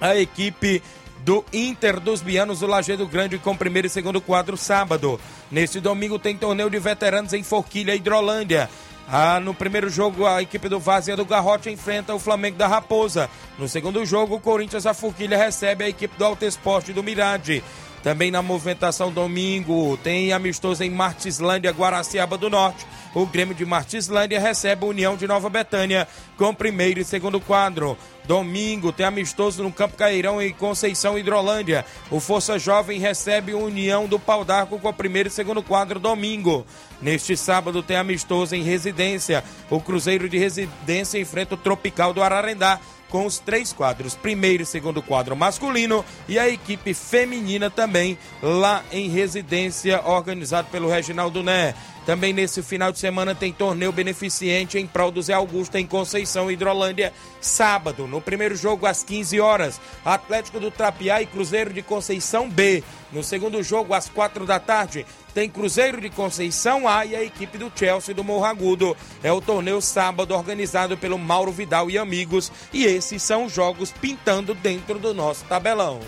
[0.00, 0.80] a equipe
[1.26, 5.20] do Inter dos Bianos do Lajeado Grande com primeiro e segundo quadro sábado.
[5.50, 8.70] Neste domingo tem torneio de veteranos em Forquilha, Hidrolândia.
[9.08, 13.28] Ah, no primeiro jogo, a equipe do Vazia do Garrote enfrenta o Flamengo da Raposa.
[13.58, 17.60] No segundo jogo, o Corinthians da Forquilha recebe a equipe do Alto Esporte do Mirade.
[18.02, 22.86] Também na movimentação domingo tem amistoso em Martislândia, Guaraciaba do Norte.
[23.14, 26.06] O Grêmio de Martislândia recebe a União de Nova Betânia
[26.36, 27.96] com primeiro e segundo quadro.
[28.24, 31.84] Domingo tem amistoso no Campo Cairão em Conceição Hidrolândia.
[32.10, 35.98] O Força Jovem recebe a União do Pau d'Arco com o primeiro e segundo quadro
[35.98, 36.66] domingo.
[37.00, 39.42] Neste sábado tem amistoso em Residência.
[39.70, 44.66] O Cruzeiro de Residência enfrenta o Tropical do Ararendá com os três quadros, primeiro e
[44.66, 51.74] segundo quadro masculino e a equipe feminina também lá em residência, organizado pelo Reginaldo Né.
[52.06, 56.48] Também nesse final de semana tem torneio beneficente em prol do Zé Augusto em Conceição,
[56.48, 58.06] Hidrolândia, sábado.
[58.06, 62.84] No primeiro jogo, às 15 horas, Atlético do Trapiá e Cruzeiro de Conceição B.
[63.10, 67.58] No segundo jogo, às 4 da tarde, tem Cruzeiro de Conceição A e a equipe
[67.58, 68.96] do Chelsea do Morro Agudo.
[69.20, 72.52] É o torneio sábado organizado pelo Mauro Vidal e amigos.
[72.72, 75.98] E esses são os jogos pintando dentro do nosso tabelão.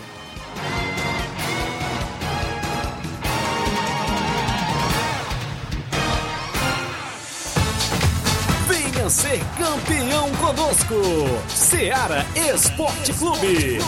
[8.99, 10.93] Venha ser campeão conosco.
[11.47, 13.79] Seara Esporte Clube.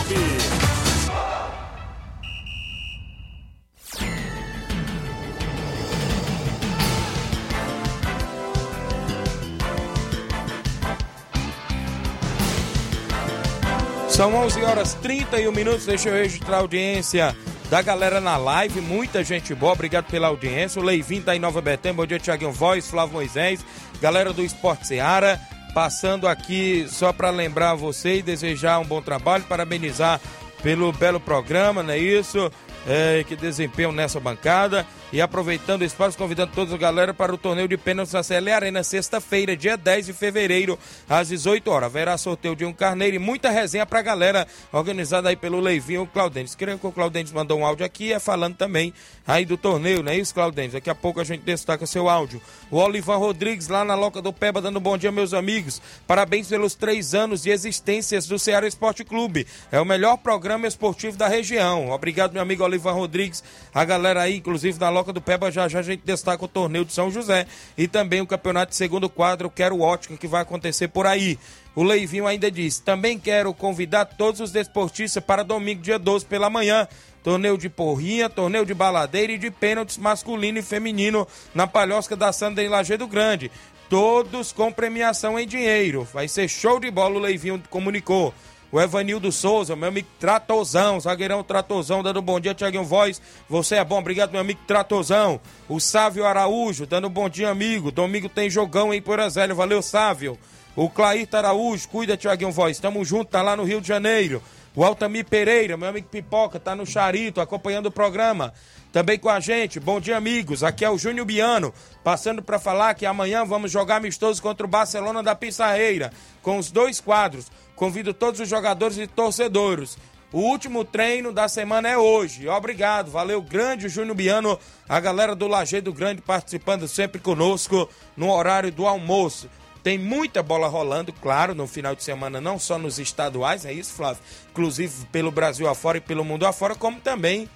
[14.08, 15.84] São 11 horas 31 minutos.
[15.84, 17.36] Deixa eu registrar a audiência
[17.68, 18.80] da galera na live.
[18.80, 19.74] Muita gente boa.
[19.74, 20.80] Obrigado pela audiência.
[20.80, 21.96] O Leivinho tá em Nova Betânia.
[21.96, 23.62] Bom dia, Tiaguinho Voz, Flávio Moisés.
[24.02, 25.40] Galera do Esporte Seara.
[25.72, 29.44] Passando aqui só para lembrar você e desejar um bom trabalho.
[29.44, 30.20] Parabenizar
[30.60, 32.50] pelo belo programa, não é isso?
[32.84, 34.84] É, que desempenham nessa bancada.
[35.12, 38.50] E aproveitando o espaço, convidando toda a galera para o torneio de pênaltis na CL
[38.50, 41.88] Arena, sexta-feira, dia 10 de fevereiro, às 18 horas.
[41.88, 46.06] Haverá sorteio de um carneiro e muita resenha para a galera, organizada aí pelo Leivinho
[46.06, 46.54] Claudentes.
[46.54, 48.94] Creio que o Claudentes mandou um áudio aqui, é falando também
[49.26, 50.72] aí do torneio, não é isso, Claudentes?
[50.72, 52.40] Daqui a pouco a gente destaca seu áudio.
[52.70, 55.82] O Olivan Rodrigues, lá na Loca do Peba, dando bom dia, meus amigos.
[56.06, 59.46] Parabéns pelos três anos de existências do Ceará Esporte Clube.
[59.70, 61.90] É o melhor programa esportivo da região.
[61.90, 63.44] Obrigado, meu amigo Olivan Rodrigues.
[63.74, 66.84] A galera aí, inclusive, da Loca do Peba, já já a gente destaca o torneio
[66.84, 67.46] de São José
[67.78, 71.38] e também o campeonato de segundo quadro, Quero Ótica, que vai acontecer por aí.
[71.74, 76.50] O Leivinho ainda diz: também quero convidar todos os desportistas para domingo, dia 12 pela
[76.50, 76.86] manhã.
[77.22, 82.32] Torneio de porrinha, torneio de baladeira e de pênaltis masculino e feminino na Palhosca da
[82.32, 83.50] Sandra em Lajeado Grande.
[83.88, 86.06] Todos com premiação em dinheiro.
[86.12, 88.34] Vai ser show de bola, o Leivinho comunicou.
[88.72, 93.20] O Evanildo Souza, meu amigo Tratozão, zagueirão Tratozão, dando bom dia, Tiaguinho Voz.
[93.46, 95.38] Você é bom, obrigado, meu amigo Tratozão.
[95.68, 97.92] O Sávio Araújo, dando bom dia, amigo.
[97.92, 100.38] Domingo tem jogão em Porazélio, valeu, Sávio.
[100.74, 102.78] O Clair Araújo, cuida, Tiaguinho Voz.
[102.78, 104.42] Tamo junto, tá lá no Rio de Janeiro.
[104.74, 108.54] O Altamir Pereira, meu amigo Pipoca, tá no Charito, acompanhando o programa.
[108.90, 110.64] Também com a gente, bom dia, amigos.
[110.64, 114.68] Aqui é o Júnior Biano, passando para falar que amanhã vamos jogar amistoso contra o
[114.68, 116.10] Barcelona da Pissarreira,
[116.42, 117.46] com os dois quadros.
[117.76, 119.96] Convido todos os jogadores e torcedores.
[120.32, 122.48] O último treino da semana é hoje.
[122.48, 124.58] Obrigado, valeu, grande Júnior Biano,
[124.88, 129.50] a galera do Lajeado Grande participando sempre conosco no horário do almoço.
[129.82, 133.92] Tem muita bola rolando, claro, no final de semana, não só nos estaduais, é isso,
[133.92, 134.22] Flávio?
[134.50, 137.48] Inclusive pelo Brasil afora e pelo mundo afora, como também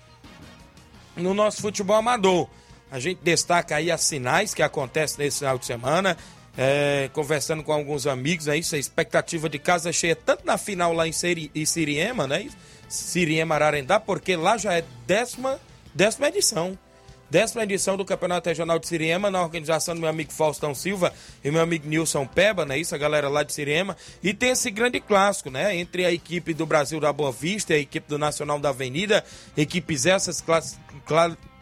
[1.16, 2.46] no nosso futebol amador.
[2.90, 6.16] A gente destaca aí as sinais que acontecem nesse final de semana.
[6.58, 10.92] É, conversando com alguns amigos, é isso, a expectativa de casa cheia, tanto na final
[10.92, 12.48] lá em, Siri, em Siriema, né?
[12.88, 15.60] Siriema Ararendá, porque lá já é décima,
[15.94, 16.78] décima edição.
[17.28, 21.50] Décima edição do Campeonato Regional de Siriema, na organização do meu amigo Faustão Silva e
[21.50, 22.78] meu amigo Nilson Peba, né?
[22.78, 23.96] Isso, a galera lá de Siriema.
[24.22, 25.74] E tem esse grande clássico, né?
[25.74, 29.24] Entre a equipe do Brasil da Boa Vista e a equipe do Nacional da Avenida.
[29.56, 30.78] Equipes essas class...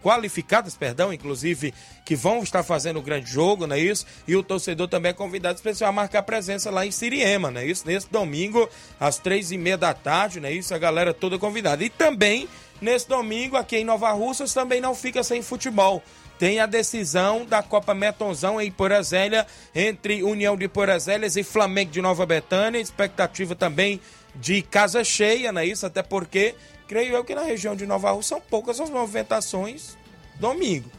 [0.04, 1.72] qualificadas, perdão, inclusive,
[2.04, 4.04] que vão estar fazendo um grande jogo, não é isso?
[4.28, 7.66] E o torcedor também é convidado especial a marcar presença lá em Siriema, não é
[7.66, 7.86] isso?
[7.86, 8.68] Nesse domingo,
[9.00, 10.74] às três e meia da tarde, não é isso?
[10.74, 11.82] A galera toda convidada.
[11.82, 12.46] E também,
[12.82, 16.02] nesse domingo, aqui em Nova Russas, também não fica sem futebol.
[16.38, 22.02] Tem a decisão da Copa Metonzão em Porazélia, entre União de Porazélias e Flamengo de
[22.02, 22.78] Nova Betânia.
[22.78, 23.98] Expectativa também
[24.34, 25.86] de casa cheia, não é isso?
[25.86, 26.54] Até porque,
[26.88, 29.96] creio eu que na região de Nova Rússia são poucas as movimentações
[30.38, 30.90] domingo.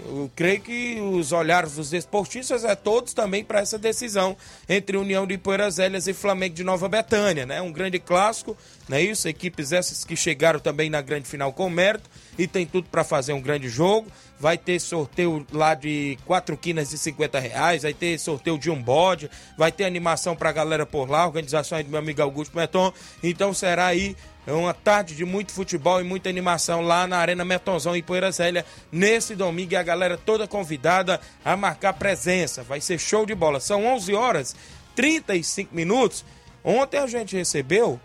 [0.00, 4.36] Eu creio que os olhares dos esportistas é todos também para essa decisão
[4.68, 7.62] entre União de Poeiras e Flamengo de Nova Betânia, né?
[7.62, 8.56] Um grande clássico,
[8.88, 9.28] não é isso?
[9.28, 13.32] Equipes essas que chegaram também na grande final com mérito e tem tudo para fazer
[13.32, 14.08] um grande jogo.
[14.38, 18.82] Vai ter sorteio lá de quatro quinas de 50 reais, vai ter sorteio de um
[18.82, 22.56] bode, vai ter animação para a galera por lá, organização aí do meu amigo Augusto
[22.56, 22.92] Meton.
[23.22, 24.16] Então será aí
[24.46, 28.66] uma tarde de muito futebol e muita animação lá na Arena Metonzão em Poeira Zélia
[28.92, 32.62] nesse domingo e a galera toda convidada a marcar presença.
[32.62, 33.60] Vai ser show de bola.
[33.60, 34.56] São 11 horas
[34.94, 36.24] 35 minutos.
[36.62, 38.00] Ontem a gente recebeu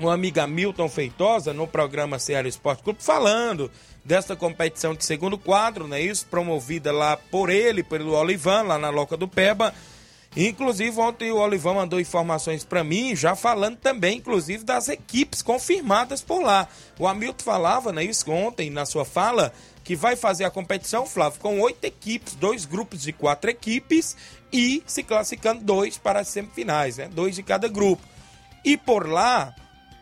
[0.00, 3.70] uma amiga Milton Feitosa no programa Ceará Esporte Clube falando
[4.04, 6.00] desta competição de segundo quadro, né?
[6.00, 9.74] Isso promovida lá por ele, pelo Olivan, lá na Loca do Peba.
[10.36, 16.22] Inclusive, ontem o Olivão mandou informações para mim, já falando também, inclusive, das equipes confirmadas
[16.22, 16.68] por lá.
[16.98, 19.52] O Hamilton falava, né, isso ontem, na sua fala,
[19.82, 24.16] que vai fazer a competição, Flávio, com oito equipes, dois grupos de quatro equipes
[24.52, 27.08] e se classificando dois para as semifinais, né?
[27.12, 28.02] Dois de cada grupo.
[28.64, 29.54] E por lá,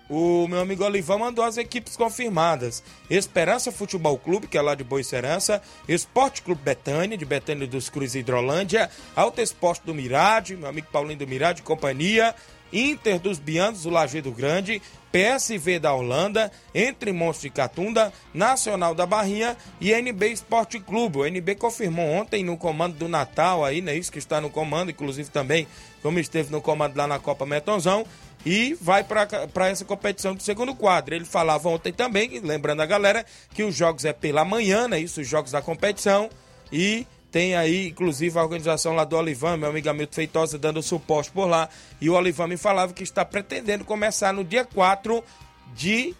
[0.09, 2.83] o meu amigo Olivão mandou as equipes confirmadas.
[3.11, 7.89] Esperança Futebol Clube, que é lá de Boa Serança, Esporte Clube Betânia, de Betânia dos
[7.89, 12.35] Cruz Hidrolândia, Alto Esporte do Mirade, meu amigo Paulinho do Mirade, companhia,
[12.73, 14.83] Inter dos Bianos, do Lajeado Grande,
[15.13, 21.19] PSV da Holanda, Entre Monstros de Catunda, Nacional da Barrinha e NB Esporte Clube.
[21.19, 23.97] O NB confirmou ontem no comando do Natal aí, né?
[23.97, 25.67] Isso que está no comando, inclusive também,
[26.03, 28.05] como esteve no comando lá na Copa Metonzão,
[28.47, 31.16] e vai para essa competição do segundo quadro.
[31.16, 35.01] Ele falava ontem também, lembrando a galera, que os jogos é pela manhã, né?
[35.01, 36.30] Isso, os jogos da competição.
[36.70, 41.28] E tem aí, inclusive, a organização lá do Olivan, meu amigo Hamilton Feitosa, dando suporte
[41.32, 41.68] por lá.
[42.01, 45.24] E o Olivan me falava que está pretendendo começar no dia 4
[45.74, 46.14] de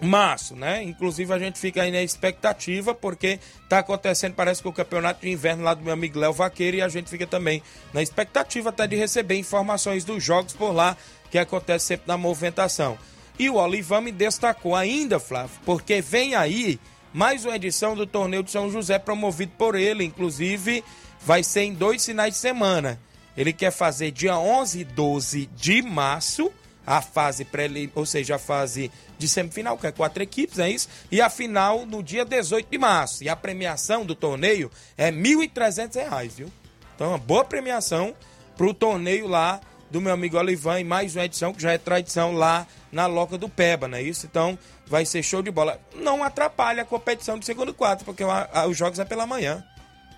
[0.00, 0.82] março, né?
[0.82, 5.30] Inclusive a gente fica aí na expectativa, porque tá acontecendo, parece que o campeonato de
[5.30, 7.62] inverno lá do meu amigo Léo Vaqueiro, e a gente fica também
[7.94, 10.96] na expectativa até de receber informações dos jogos por lá,
[11.30, 12.98] que acontece sempre na movimentação.
[13.38, 16.80] E o Olivan me destacou ainda, Flávio, porque vem aí
[17.12, 20.82] mais uma edição do Torneio de São José promovido por ele, inclusive
[21.24, 23.00] vai ser em dois finais de semana.
[23.36, 26.50] Ele quer fazer dia 11 e 12 de março,
[26.86, 30.88] a fase pré ou seja, a fase de semifinal, que é quatro equipes, é isso?
[31.10, 33.24] E a final no dia 18 de março.
[33.24, 36.52] E a premiação do torneio é R$ 1.300, viu?
[36.94, 38.14] Então, uma boa premiação
[38.56, 39.60] para o torneio lá
[39.90, 43.38] do meu amigo Olivan e mais uma edição que já é tradição lá na Loca
[43.38, 44.26] do Peba, não é isso?
[44.26, 45.80] Então, vai ser show de bola.
[45.94, 48.24] Não atrapalha a competição de segundo quadro, porque
[48.68, 49.64] os jogos é pela manhã,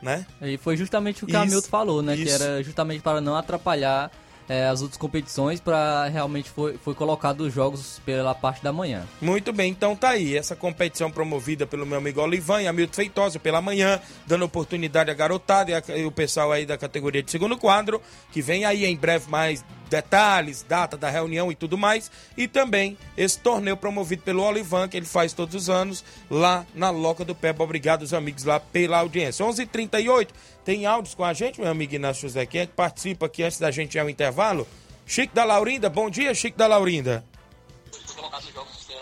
[0.01, 0.27] né?
[0.41, 2.15] E foi justamente o que o Hamilton falou, né?
[2.15, 2.25] Isso.
[2.25, 4.11] Que era justamente para não atrapalhar
[4.49, 9.07] é, as outras competições para realmente foi, foi colocado os jogos pela parte da manhã.
[9.21, 10.37] Muito bem, então tá aí.
[10.37, 15.15] Essa competição promovida pelo meu amigo Olivan e Hamilton Feitosa pela manhã, dando oportunidade à
[15.15, 18.01] garotada e, a, e o pessoal aí da categoria de segundo quadro,
[18.33, 22.11] que vem aí em breve mais detalhes, data da reunião e tudo mais.
[22.37, 26.91] E também esse torneio promovido pelo Olivan, que ele faz todos os anos lá na
[26.91, 27.65] Loca do Peba.
[27.65, 29.45] Obrigado, os amigos, lá pela audiência.
[29.45, 30.35] 11:38 h 38
[30.65, 33.59] tem áudios com a gente, meu amigo Inácio José, quem é que participa aqui antes
[33.59, 34.69] da gente ir ao intervalo?
[35.07, 37.25] Chico da Laurinda, bom dia, Chico da Laurinda.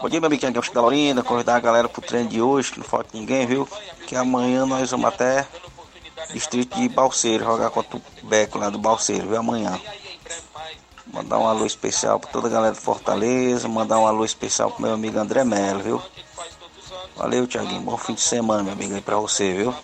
[0.01, 2.41] Bom dia, meu amigo, é o Chico da Laurinda, convidar a galera pro treino de
[2.41, 3.69] hoje, que não falta ninguém, viu?
[4.07, 5.45] Que amanhã nós vamos até
[6.33, 9.37] distrito de Balseiro, jogar contra o Beco lá do Balseiro, viu?
[9.37, 9.81] Amanhã.
[11.13, 13.69] Mandar um alô especial para toda a galera de Fortaleza.
[13.69, 16.03] Mandar um alô especial pro meu amigo André Melo, viu?
[17.17, 17.81] Valeu, Tiaguinho.
[17.81, 19.75] Bom fim de semana, meu amigo, aí você, viu?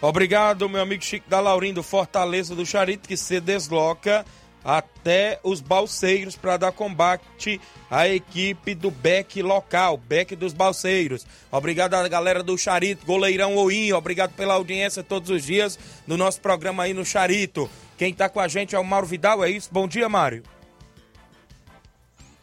[0.00, 4.24] Obrigado, meu amigo Chico da Laurindo, Fortaleza do Charito, que se desloca
[4.66, 11.24] até os balseiros para dar combate à equipe do Beck local, Beck dos Balseiros.
[11.52, 16.40] Obrigado à galera do Charito, goleirão Oinho, obrigado pela audiência todos os dias do nosso
[16.40, 17.70] programa aí no Charito.
[17.96, 19.68] Quem está com a gente é o Mauro Vidal, é isso?
[19.70, 20.42] Bom dia, Mário.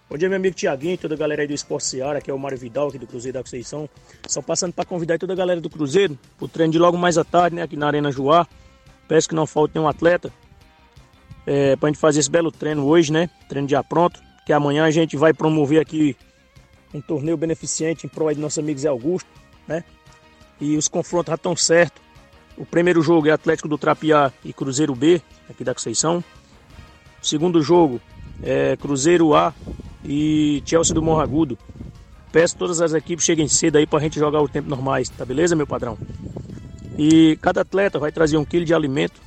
[0.09, 2.39] Bom dia, meu amigo Tiaguinho, toda a galera aí do Esporte Seara, que é o
[2.39, 3.89] Mário Vidal, aqui do Cruzeiro da Conceição.
[4.29, 7.25] Só passando para convidar toda a galera do Cruzeiro o treino de logo mais à
[7.25, 8.47] tarde, né, aqui na Arena Joá.
[9.09, 10.31] Peço que não falte nenhum atleta
[11.45, 13.29] é, para a gente fazer esse belo treino hoje, né?
[13.47, 16.15] Treino já pronto, que amanhã a gente vai promover aqui
[16.93, 19.29] um torneio beneficente em prol de nosso amigo Zé Augusto,
[19.67, 19.83] né?
[20.59, 22.01] E os confrontos já estão certos.
[22.55, 26.23] O primeiro jogo é Atlético do Trapiá e Cruzeiro B, aqui da Conceição.
[27.21, 27.99] O segundo jogo
[28.43, 29.53] é Cruzeiro A
[30.05, 31.57] e Chelsea do Morragudo.
[32.31, 35.25] Peço todas as equipes cheguem cedo aí para a gente jogar o tempo normais, tá
[35.25, 35.97] beleza, meu padrão?
[36.97, 39.19] E cada atleta vai trazer um quilo de alimento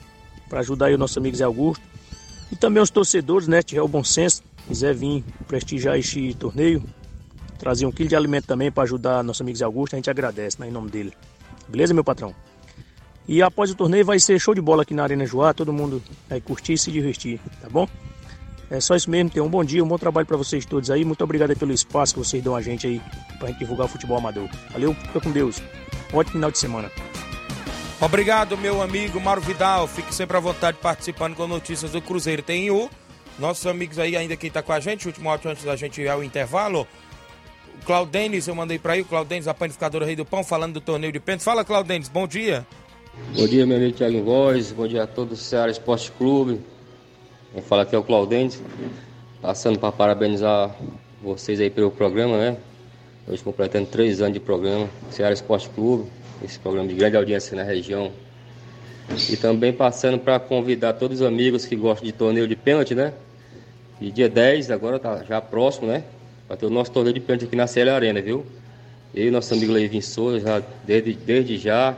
[0.48, 1.84] para ajudar aí o nosso amigo Zé Augusto.
[2.50, 6.82] E também os torcedores, né, tiver o bom senso, quiser vir prestigiar este torneio,
[7.58, 10.60] trazer um quilo de alimento também para ajudar nosso amigo Zé Augusto, a gente agradece,
[10.60, 11.12] né, em nome dele.
[11.68, 12.34] Beleza, meu patrão?
[13.28, 16.00] E após o torneio vai ser show de bola aqui na Arena Joá, todo mundo
[16.28, 17.88] vai curtir e se divertir, tá bom?
[18.70, 21.04] É só isso mesmo, tenham um bom dia, um bom trabalho para vocês todos aí.
[21.04, 23.00] Muito obrigado pelo espaço que vocês dão a gente aí
[23.44, 24.48] gente divulgar o futebol amador.
[24.70, 25.62] Valeu, fica com Deus.
[26.12, 26.90] Um ótimo final de semana.
[28.00, 29.88] Obrigado, meu amigo Mauro Vidal.
[29.88, 32.42] Fique sempre à vontade participando com notícias do Cruzeiro.
[32.42, 32.90] Tem o
[33.38, 36.00] nossos amigos aí ainda que tá com a gente, o último áudio antes da gente
[36.00, 36.86] ir ao intervalo.
[37.80, 40.80] O Claudenis, eu mandei para aí, o Claudenis, a panificadora Rei do Pão, falando do
[40.80, 41.42] torneio de pênalti.
[41.42, 42.66] Fala, Claudenis, bom dia.
[43.34, 46.60] Bom dia, meu amigo Thiago Góes, bom dia a todos do Ceará Esporte Clube.
[47.52, 48.58] Quem fala aqui é o Claudente,
[49.40, 50.74] passando para parabenizar
[51.22, 52.58] vocês aí pelo programa, né?
[53.26, 56.10] Hoje completando três anos de programa, Ceará Esporte Clube,
[56.42, 58.12] esse programa de grande audiência na região.
[59.30, 63.12] E também passando para convidar todos os amigos que gostam de torneio de pênalti, né?
[64.00, 66.02] E dia 10, agora tá já próximo, né?
[66.48, 68.44] Vai ter o nosso torneio de pênalti aqui na CL Arena, viu?
[69.14, 71.96] Eu e nosso amigo Levin Souza, já, desde, desde já,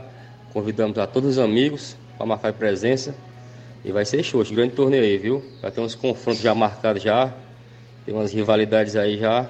[0.53, 3.14] convidamos a todos os amigos para marcar presença.
[3.84, 5.43] E vai ser show, grande torneio aí, viu?
[5.62, 7.32] Já tem uns confrontos já marcados já.
[8.05, 9.49] Tem umas rivalidades aí já.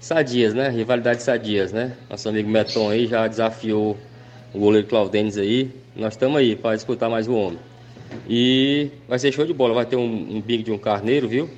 [0.00, 0.68] Sadias, né?
[0.68, 1.92] Rivalidades sadias, né?
[2.08, 3.96] Nosso amigo Meton aí já desafiou
[4.54, 5.70] o goleiro Claudênis aí.
[5.96, 7.58] Nós estamos aí para disputar mais um homem.
[8.28, 9.74] E vai ser show de bola.
[9.74, 11.50] Vai ter um, um big de um carneiro, viu?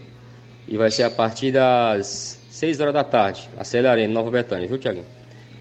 [0.66, 4.66] E vai ser a partir das 6 horas da tarde, a Célia Arena, Nova Betânia,
[4.66, 5.04] viu, Tiaguinho?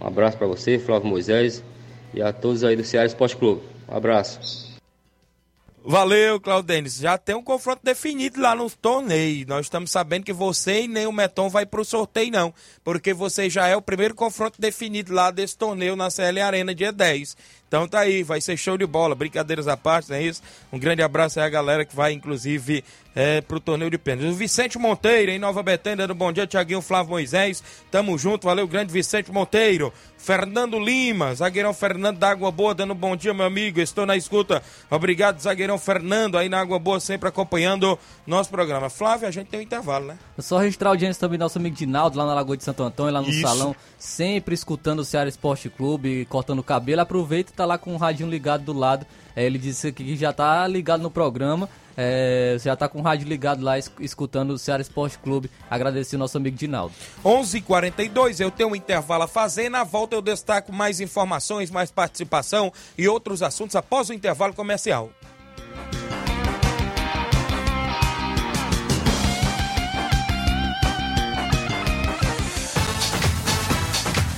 [0.02, 1.64] Um abraço para você, Flávio Moisés,
[2.14, 3.62] e a todos aí do Ceará Esporte Clube.
[3.88, 4.65] Um abraço.
[5.88, 6.98] Valeu, Claudênis.
[6.98, 9.46] Já tem um confronto definido lá no torneio.
[9.48, 12.52] Nós estamos sabendo que você e nem o Meton vai pro sorteio, não.
[12.84, 16.92] Porque você já é o primeiro confronto definido lá desse torneio na CL Arena, dia
[16.92, 17.38] 10.
[17.68, 19.16] Então tá aí, vai ser show de bola.
[19.16, 20.42] Brincadeiras à parte, não é isso?
[20.72, 22.84] Um grande abraço aí à galera que vai, inclusive,
[23.16, 24.34] é, pro torneio de pênaltis.
[24.34, 27.64] O Vicente Monteiro, em Nova Betânia, dando bom dia, Tiaguinho Flávio Moisés.
[27.90, 29.92] Tamo junto, valeu, grande Vicente Monteiro.
[30.18, 33.80] Fernando Lima, zagueirão Fernando da Água Boa, dando bom dia, meu amigo.
[33.80, 34.62] Estou na escuta.
[34.90, 38.90] Obrigado, zagueirão Fernando, aí na Água Boa, sempre acompanhando nosso programa.
[38.90, 40.18] Flávio, a gente tem um intervalo, né?
[40.38, 42.82] É só registrar a audiência também do nosso amigo Dinaldo, lá na Lagoa de Santo
[42.84, 43.42] Antônio, lá no Isso.
[43.42, 47.02] salão, sempre escutando o Ceará Esporte Clube, cortando o cabelo.
[47.02, 49.06] Aproveita tá lá com o radinho ligado do lado.
[49.36, 51.70] É, ele disse que já tá ligado no programa.
[51.98, 55.50] É, já tá com o rádio ligado lá, es- escutando o Ceará Esporte Clube.
[55.70, 56.94] Agradecer o nosso amigo Dinaldo.
[57.24, 59.70] 11:42 eu tenho um intervalo a fazer.
[59.70, 65.10] Na volta eu destaco mais informações, mais participação e outros assuntos após o intervalo comercial.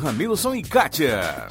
[0.00, 1.48] Ramilson e Kátia.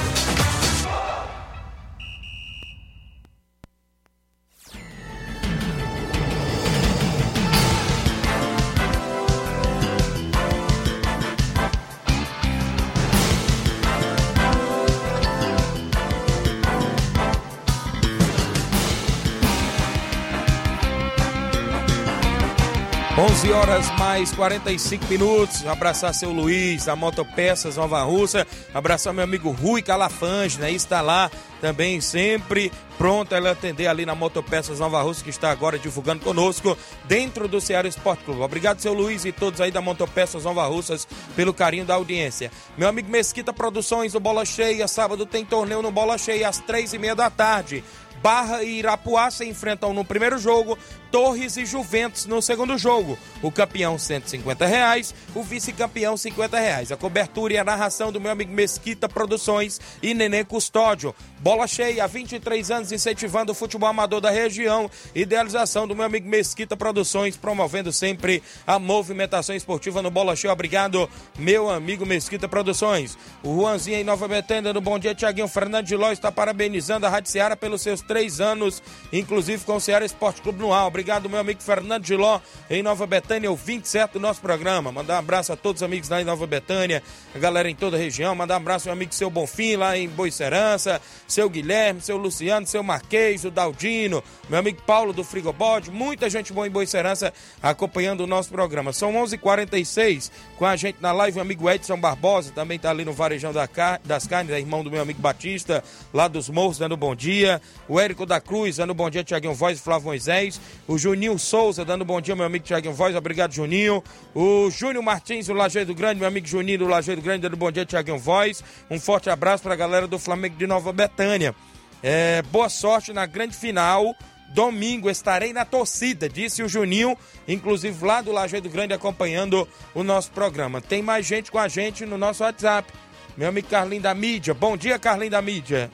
[23.47, 25.65] Onze horas mais 45 minutos.
[25.65, 28.45] Abraçar seu Luiz, da Motopeças Nova Russa.
[28.73, 30.69] Abraçar meu amigo Rui Calafange, né?
[30.69, 31.31] Está lá
[31.61, 36.77] também sempre pronto a atender ali na Motopeças Nova Russa, que está agora divulgando conosco
[37.05, 38.41] dentro do Ceará Esporte Clube.
[38.41, 42.51] Obrigado, seu Luiz e todos aí da Motopeças Nova Russas pelo carinho da audiência.
[42.77, 44.89] Meu amigo Mesquita Produções, o Bola Cheia.
[44.89, 47.81] Sábado tem torneio no Bola Cheia às três e meia da tarde.
[48.21, 50.77] Barra e Irapuá se enfrentam no primeiro jogo,
[51.11, 53.17] Torres e Juventus no segundo jogo.
[53.41, 56.91] O campeão 150 reais, o vice-campeão 50 reais.
[56.91, 61.13] A cobertura e a narração do meu amigo Mesquita Produções e Nenê Custódio.
[61.39, 64.89] Bola cheia, há 23 anos incentivando o futebol amador da região.
[65.13, 70.51] Idealização do meu amigo Mesquita Produções, promovendo sempre a movimentação esportiva no Bola Cheia.
[70.51, 73.17] Obrigado, meu amigo Mesquita Produções.
[73.43, 77.09] O Juanzinho em Nova Betânia, no Bom Dia, Tiaguinho Fernando de Ló está parabenizando a
[77.09, 78.81] Rádio Seara pelos seus três anos,
[79.13, 80.85] inclusive com o Ceará Esporte Clube no ar.
[80.87, 82.39] Obrigado, meu amigo Fernando Giló,
[82.69, 84.91] em Nova Betânia, ouvinte certo do nosso programa.
[84.91, 87.01] Mandar um abraço a todos os amigos lá em Nova Betânia,
[87.33, 88.35] a galera em toda a região.
[88.35, 92.67] Mandar um abraço ao meu amigo Seu Bonfim, lá em Boicerança, seu Guilherme, seu Luciano,
[92.67, 98.21] seu Marquês, o Daldino, meu amigo Paulo do Frigobode, muita gente boa em Boicerança acompanhando
[98.21, 98.93] o nosso programa.
[98.93, 102.89] São 11:46 h 46 com a gente na live, o amigo Edson Barbosa, também está
[102.89, 105.83] ali no Varejão da Car das Carnes, é irmão do meu amigo Batista,
[106.13, 107.61] lá dos Morros, dando bom dia.
[107.87, 110.59] O Érico da Cruz, dando bom dia, Tiaguinho Voz e Flávio Moisés.
[110.87, 114.01] O Juninho Souza, dando bom dia, meu amigo Tiaguinho Voz, obrigado, Juninho.
[114.33, 117.85] O Júnior Martins, do Lajeiro Grande, meu amigo Juninho do Lajeiro Grande, dando bom dia,
[117.85, 118.63] Tiaguinho Voz.
[118.89, 121.53] Um forte abraço para a galera do Flamengo de Nova Betânia.
[122.01, 124.15] É, boa sorte na grande final.
[124.49, 130.31] Domingo estarei na torcida, disse o Juninho, inclusive lá do Lajeiro Grande acompanhando o nosso
[130.31, 130.79] programa.
[130.79, 132.89] Tem mais gente com a gente no nosso WhatsApp.
[133.35, 134.53] Meu amigo Carlinho da Mídia.
[134.53, 135.91] Bom dia, Carlinho da Mídia.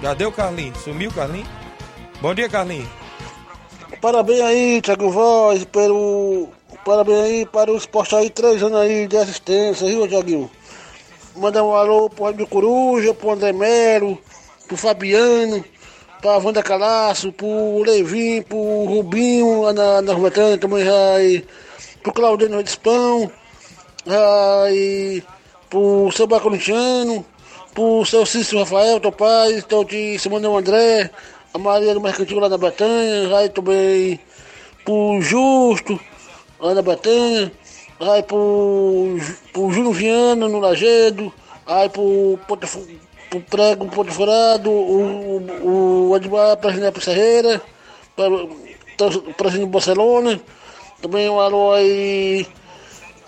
[0.00, 0.74] Cadê o Carlinho?
[0.76, 1.46] Sumiu o Carlinho?
[2.20, 2.88] Bom dia, Carlinho.
[4.00, 6.48] Parabéns aí, Thiago Voz, pelo.
[6.84, 10.50] Parabéns aí para o esporte aí, três anos aí de assistência, viu, Thiaguinho?
[11.36, 14.18] Mandar um alô pro Rádio Coruja, pro André Melo,
[14.68, 15.64] pro Fabiano,
[16.20, 21.44] pra Wanda Calaço, pro Levin, pro Rubinho, lá na, na Rubetânia também, aí,
[22.02, 23.30] pro Claudino Redispão,
[24.64, 25.22] aí,
[25.68, 27.24] pro seu Bacorintiano,
[27.78, 31.08] pro seu Cícero Rafael, teu pai, teu de Simão André,
[31.54, 34.18] a Maria do Mercantil lá na Betânia, aí também
[34.84, 35.96] pro Justo,
[36.58, 37.52] lá na Betânia,
[38.00, 39.16] aí pro,
[39.52, 41.32] pro Júnior Viana no Lagedo,
[41.64, 42.36] aí pro,
[43.30, 47.62] pro Prego Ponte Furado, o, o, o Admar Presidente Serreira,
[48.16, 50.40] para o Presidente do Barcelona,
[51.00, 52.44] também um alô aí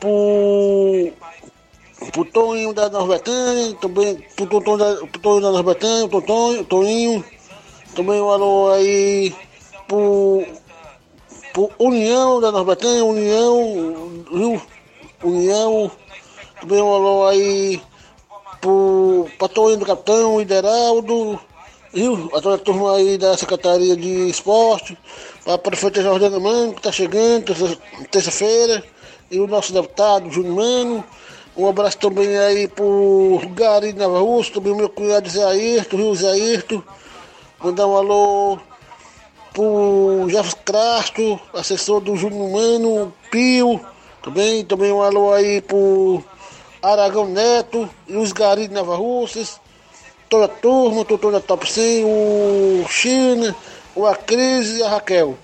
[0.00, 1.12] pro
[2.12, 7.24] pro Toninho da Nova Betânia, também pro Toninho da, Toninho da Betânia, pro Toninho,
[7.94, 9.34] também um alô aí
[9.86, 10.44] pro,
[11.52, 14.62] pro União da Nova Betânia, União, viu?
[15.22, 15.90] União,
[16.60, 17.80] também um alô aí
[18.60, 21.38] pro pra Toninho do Capitão, Ideraldo,
[21.92, 22.30] viu?
[22.34, 24.96] A toda a turma aí da Secretaria de Esporte,
[25.44, 27.78] pra prefeita Jordana Mano, que tá chegando, terça-
[28.10, 28.82] terça-feira,
[29.30, 31.04] e o nosso deputado Júnior Mano,
[31.60, 36.30] um abraço também aí pro Gari Nova Rússia, também meu cunhado Zé Ayrton, Rio Zé
[36.30, 36.82] Ayrton.
[37.62, 38.58] Mandar um alô
[39.52, 43.78] pro Jefferson Crasto, assessor do Júnior Mano, Pio.
[44.22, 46.24] Também, também um alô aí pro
[46.82, 49.60] Aragão Neto os Gari Nova Russas.
[50.30, 53.54] Toda a turma, doutor da Top 100, o China,
[53.94, 55.36] o Acris e a Raquel.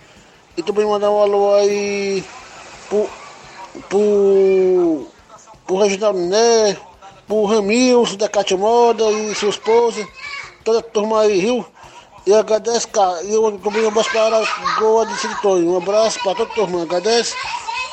[0.57, 2.25] E também mandar um alô aí
[2.89, 3.07] pro,
[3.91, 5.16] pro
[5.67, 6.77] pro Reginaldo Né,
[7.27, 10.07] pro Ramilson da Cátia Moda e sua esposa,
[10.65, 11.67] toda a turma aí, viu?
[12.27, 16.19] E agradece, cara, e eu também um abraço para a Goa de Siritonho, um abraço
[16.23, 17.35] para toda a turma, agradece.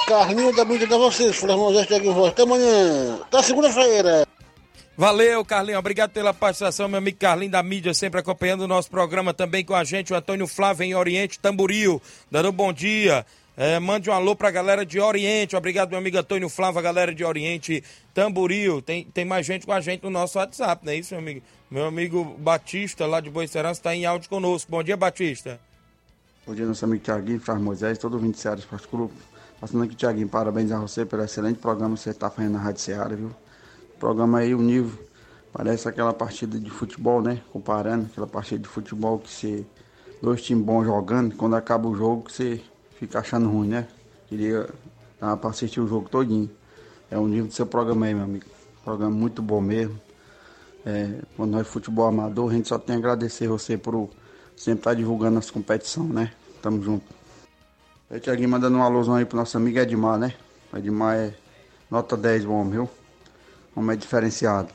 [0.08, 2.32] Carlinho da mídia da vocês, Flávio Moisés de Voz.
[2.32, 4.28] Até amanhã, até segunda-feira.
[4.98, 5.80] Valeu, Carlinho.
[5.80, 9.74] Obrigado pela participação, meu amigo Carlinho da mídia, sempre acompanhando o nosso programa também com
[9.74, 13.26] a gente, o Antônio Flávio em Oriente Tamboril, dando um bom dia.
[13.56, 15.56] É, mande um alô pra galera de Oriente.
[15.56, 18.82] Obrigado, meu amigo Antônio Flávio, galera de Oriente Tamboril.
[18.82, 21.42] Tem, tem mais gente com a gente no nosso WhatsApp, não é isso, meu amigo?
[21.70, 24.72] Meu amigo Batista, lá de Boa Serança, está em áudio conosco.
[24.72, 25.60] Bom dia, Batista.
[26.48, 29.14] Bom dia, nosso amigo Tiaguinho, Flávio Moisés, todo o 20 Seara Esporte Clube.
[29.62, 32.82] Passando aqui, Tiaguinho, parabéns a você pelo excelente programa que você está fazendo na Rádio
[32.82, 33.32] Seara, viu?
[34.00, 34.98] Programa aí, o nível,
[35.54, 37.40] parece aquela partida de futebol, né?
[37.52, 39.64] Comparando aquela partida de futebol que você.
[40.22, 42.62] Dois times bons jogando, quando acaba o jogo, você
[43.04, 43.88] fica achando ruim, né?
[44.28, 44.70] Queria
[45.20, 46.50] dar para assistir o jogo todinho.
[47.12, 48.46] É o nível do seu programa aí, meu amigo.
[48.84, 50.00] Programa muito bom mesmo.
[50.86, 54.10] É, quando nós futebol amador, a gente só tem a agradecer você por
[54.56, 56.32] sempre estar divulgando as competições, né?
[56.62, 57.06] Tamo junto.
[58.10, 60.34] Aí, Tiaguinho, mandando um alôzão aí pro nosso amigo Edmar, né?
[60.74, 61.34] Edmar é
[61.92, 62.90] nota 10, bom, viu?
[63.76, 64.70] Homem é diferenciado.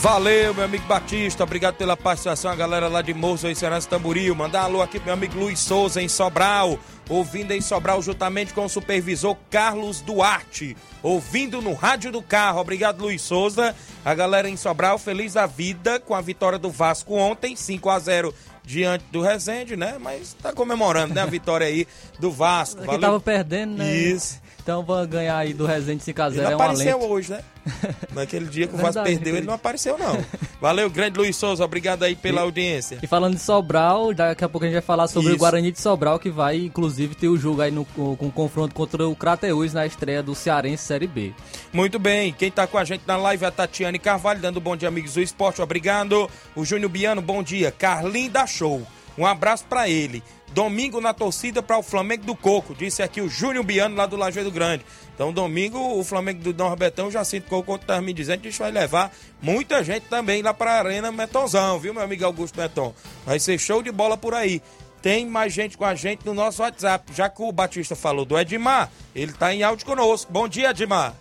[0.00, 1.44] Valeu, meu amigo Batista.
[1.44, 2.50] Obrigado pela participação.
[2.50, 4.34] A galera lá de Moço e Serança Tamboril.
[4.34, 6.78] Mandar um alô aqui pro meu amigo Luiz Souza, em Sobral.
[7.06, 10.74] Ouvindo em Sobral, juntamente com o supervisor Carlos Duarte.
[11.02, 12.60] Ouvindo no rádio do carro.
[12.60, 13.76] Obrigado, Luiz Souza.
[14.02, 17.98] A galera em Sobral, feliz da vida com a vitória do Vasco ontem, 5 a
[17.98, 18.34] 0
[18.64, 19.96] diante do Resende, né?
[20.00, 21.20] Mas tá comemorando, né?
[21.20, 21.86] A vitória aí
[22.18, 22.80] do Vasco.
[22.86, 23.94] Que tava perdendo, né?
[23.94, 24.40] Isso.
[24.62, 26.32] Então vou ganhar aí do Resende 5x0.
[26.32, 27.42] Ele é um apareceu hoje, né?
[28.14, 30.22] Naquele dia que o Vasco perdeu, ele não apareceu, não.
[30.60, 31.64] Valeu, grande Luiz Souza.
[31.64, 32.98] Obrigado aí pela audiência.
[33.02, 35.36] E falando de Sobral, daqui a pouco a gente vai falar sobre Isso.
[35.36, 38.74] o Guarani de Sobral, que vai inclusive ter o jogo aí no, com, com confronto
[38.74, 41.32] contra o Crateus na estreia do Cearense Série B.
[41.72, 44.76] Muito bem, quem tá com a gente na live é a Tatiane Carvalho, dando bom
[44.76, 45.62] dia, amigos do esporte.
[45.62, 46.28] Obrigado.
[46.54, 47.72] O Júnior Biano, bom dia.
[47.72, 48.86] Carlinho da Show.
[49.16, 50.22] Um abraço pra ele.
[50.52, 54.16] Domingo na torcida para o Flamengo do Coco, disse aqui o Júnior Biano lá do
[54.16, 54.84] Lajeado Grande.
[55.14, 58.48] Então, domingo, o Flamengo do Norbertão, já sinto que o Coco tá me dizendo que
[58.48, 62.58] a gente vai levar muita gente também lá pra Arena Metonzão, viu, meu amigo Augusto
[62.58, 62.92] Meton?
[63.24, 64.60] Vai ser show de bola por aí.
[65.00, 67.12] Tem mais gente com a gente no nosso WhatsApp.
[67.14, 70.32] Já que o Batista falou do Edmar, ele tá em áudio conosco.
[70.32, 71.14] Bom dia, Edmar.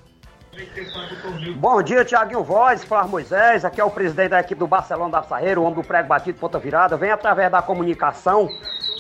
[1.56, 5.24] Bom dia, Tiaguinho Voz, Flávio Moisés, aqui é o presidente da equipe do Barcelona da
[5.24, 8.50] Sarreira, o homem do prego batido, ponta virada, vem através da comunicação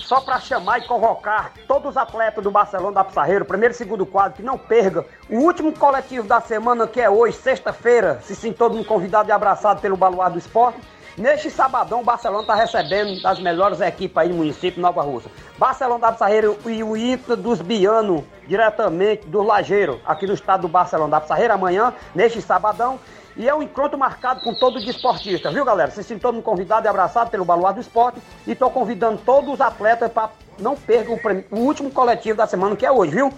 [0.04, 4.06] só para chamar e convocar todos os atletas do Barcelona da Sarreira, primeiro e segundo
[4.06, 8.52] quadro, que não perca o último coletivo da semana, que é hoje, sexta-feira, se sim
[8.52, 10.80] todo mundo convidado e abraçado pelo Baluar do Esporte.
[11.18, 15.30] Neste sabadão, o Barcelona está recebendo das melhores equipes aí do município Nova Russa.
[15.58, 20.68] Barcelona da Sarreira e o Inter dos Biano, diretamente do Lajeiro, aqui no estado do
[20.70, 22.98] Barcelona da Sarreira, amanhã, neste sabadão.
[23.40, 25.90] E é um encontro marcado com todo desportista, viu galera?
[25.90, 28.20] Vocês sintam todo convidado e abraçado pelo Baluar do Esporte.
[28.46, 32.76] E estou convidando todos os atletas para não percam o, o último coletivo da semana,
[32.76, 33.34] que é hoje, viu?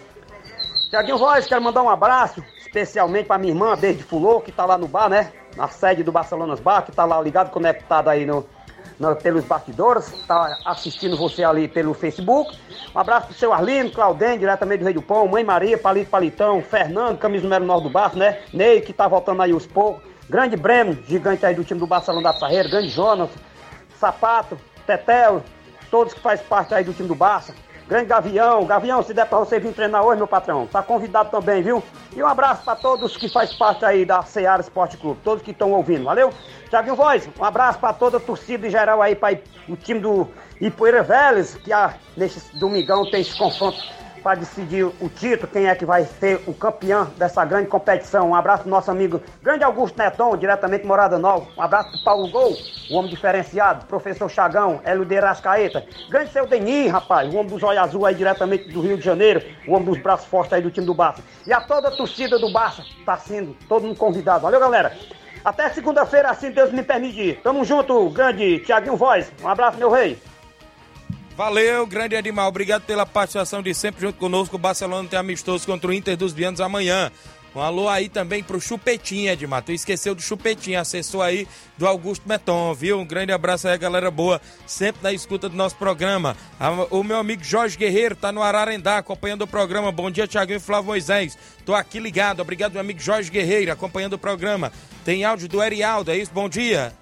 [0.89, 4.75] Tiaguinho Voz, quero mandar um abraço, especialmente para minha irmã, desde Fulô, que tá lá
[4.75, 5.31] no bar, né?
[5.55, 8.43] Na sede do Barcelonas Bar, que tá lá ligado, conectado aí no,
[9.21, 12.55] pelos bastidores, tá assistindo você ali pelo Facebook.
[12.93, 16.61] Um abraço pro seu Arlindo, Claudem, diretamente do Rei do Pão, Mãe Maria, Palito Palitão,
[16.61, 18.39] Fernando, camisa número 9 do Barço, né?
[18.53, 20.03] Ney, que tá voltando aí aos poucos.
[20.29, 23.29] Grande Breno, gigante aí do time do Barcelona da Sarreira, grande Jonas,
[23.99, 25.43] Sapato, Tetel,
[25.89, 27.53] todos que fazem parte aí do time do Barça.
[27.91, 31.61] Grande Gavião, Gavião, se der pra você vir treinar hoje, meu patrão, tá convidado também,
[31.61, 31.83] viu?
[32.15, 35.51] E um abraço pra todos que fazem parte aí da Seara Esporte Clube, todos que
[35.51, 36.31] estão ouvindo, valeu?
[36.69, 39.37] Tiaguinho Voz, um abraço pra toda a torcida em geral aí, para
[39.67, 40.25] o time do
[40.61, 43.77] Ipoeira Vélez, que ah, nesse domingão tem esse confronto
[44.21, 48.29] para decidir o título, quem é que vai ser o campeão dessa grande competição.
[48.29, 51.47] Um abraço pro nosso amigo Grande Augusto Neton, diretamente Morada Nova.
[51.57, 52.55] Um abraço pro Paulo Gol,
[52.89, 55.85] o homem diferenciado, professor Chagão, Hélio de Rascaeta.
[56.09, 59.41] Grande seu Denis, rapaz, o homem dos olhos azul aí diretamente do Rio de Janeiro,
[59.67, 61.23] o homem dos braços fortes aí do time do Barça.
[61.45, 64.41] E a toda a torcida do Barça tá sendo todo mundo convidado.
[64.41, 64.95] Valeu, galera.
[65.43, 67.39] Até segunda-feira, assim Deus me permitir.
[67.41, 69.31] Tamo junto, grande Tiaguinho Voz.
[69.41, 70.17] Um abraço, meu rei.
[71.41, 72.47] Valeu, grande Edmar.
[72.47, 74.57] Obrigado pela participação de sempre junto conosco.
[74.57, 77.11] O Barcelona tem amistoso contra o Inter dos Bianos amanhã.
[77.55, 79.63] Um alô aí também pro Chupetinha, Edmar.
[79.63, 81.47] Tu esqueceu do Chupetinha, acessou aí
[81.79, 82.99] do Augusto Meton, viu?
[82.99, 86.37] Um grande abraço aí, galera boa, sempre na escuta do nosso programa.
[86.91, 89.91] O meu amigo Jorge Guerreiro tá no Ararendá acompanhando o programa.
[89.91, 91.35] Bom dia, Tiaguinho e Flávio Moisés.
[91.65, 92.41] Tô aqui ligado.
[92.41, 94.71] Obrigado, meu amigo Jorge Guerreiro, acompanhando o programa.
[95.03, 96.31] Tem áudio do Erialdo, é isso?
[96.31, 97.00] Bom dia.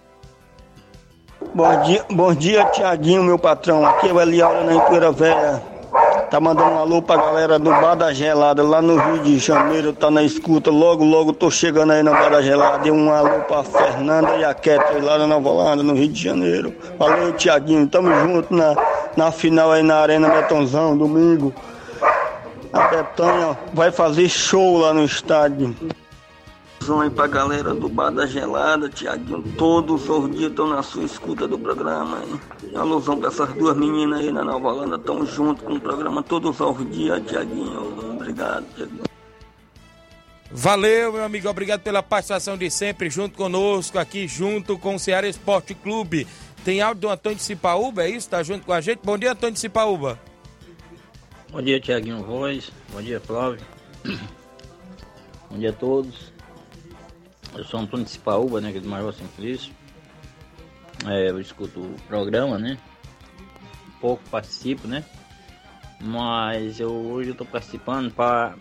[1.60, 3.86] Bom dia, bom dia, Tiaguinho, meu patrão.
[3.86, 5.62] Aqui é o Eliaura na Empoeira Velha.
[6.32, 9.92] Tá mandando um alô pra galera do Bar da Gelada, lá no Rio de Janeiro,
[9.92, 10.72] tá na escuta.
[10.72, 12.88] Logo, logo tô chegando aí no Bar da Gelada.
[12.88, 16.24] E um alô pra Fernanda e a Kétia lá na Nova Holanda, no Rio de
[16.24, 16.74] Janeiro.
[16.98, 17.86] Valeu, Tiaguinho.
[17.88, 18.74] Tamo junto na,
[19.18, 21.54] na final aí na Arena Betonzão, domingo.
[22.72, 25.76] A Betânia vai fazer show lá no estádio.
[26.80, 29.44] Alusão aí pra galera do Bar da Gelada, Tiaguinho.
[29.58, 32.24] Todos os dias estão na sua escuta do programa.
[32.24, 32.40] Hein?
[32.76, 34.96] Alusão pra essas duas meninas aí na Nova Holanda.
[34.96, 38.16] Estão junto com o programa todos os dias, Tiaguinho.
[38.16, 39.04] Obrigado, Tiaguinho.
[40.52, 41.50] Valeu, meu amigo.
[41.50, 46.28] Obrigado pela participação de sempre junto conosco, aqui junto com o Ceará Esporte Clube.
[46.64, 48.30] Tem áudio do Antônio de Cipaúba, é isso?
[48.30, 49.00] Tá junto com a gente?
[49.04, 50.20] Bom dia, Antônio de Cipaúba.
[51.52, 52.72] Bom dia, Tiaguinho Voz.
[52.92, 53.62] Bom dia, Flávio.
[55.50, 56.39] Bom dia a todos.
[57.56, 59.74] Eu sou Antônio de Cipaúba, né, aqui do Maior Simplício.
[61.08, 62.78] É, eu escuto o programa, né?
[64.00, 65.04] Pouco participo, né?
[66.02, 68.56] Mas eu, hoje eu tô participando para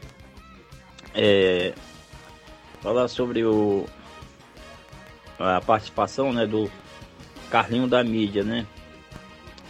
[2.80, 3.86] falar sobre o,
[5.38, 6.70] a participação, né, do
[7.50, 8.66] Carlinho da mídia, né?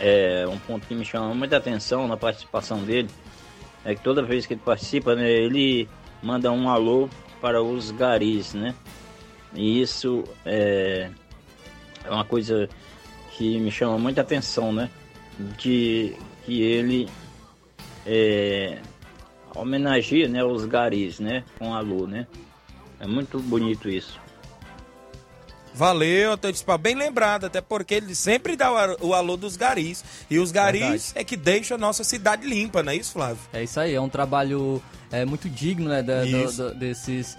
[0.01, 3.09] É um ponto que me chama muita atenção na participação dele
[3.85, 5.89] é que toda vez que ele participa, né, ele
[6.23, 7.09] manda um alô
[7.41, 8.75] para os garis, né?
[9.55, 11.11] E isso é,
[12.05, 12.69] é uma coisa
[13.33, 14.91] que me chama muita atenção, né?
[15.57, 17.09] De que ele
[18.07, 18.79] é,
[19.55, 21.45] homenageia né, os garis, né?
[21.59, 22.27] Com a Lu, né?
[23.01, 24.21] É muito bonito isso.
[25.79, 30.05] Valeu, Antônio bem lembrado, até porque ele sempre dá o, o alô dos garis.
[30.29, 31.13] E os garis Verdade.
[31.15, 33.39] é que deixam a nossa cidade limpa, não é isso, Flávio?
[33.53, 37.37] É isso aí, é um trabalho é, muito digno, né, da, do, do, desses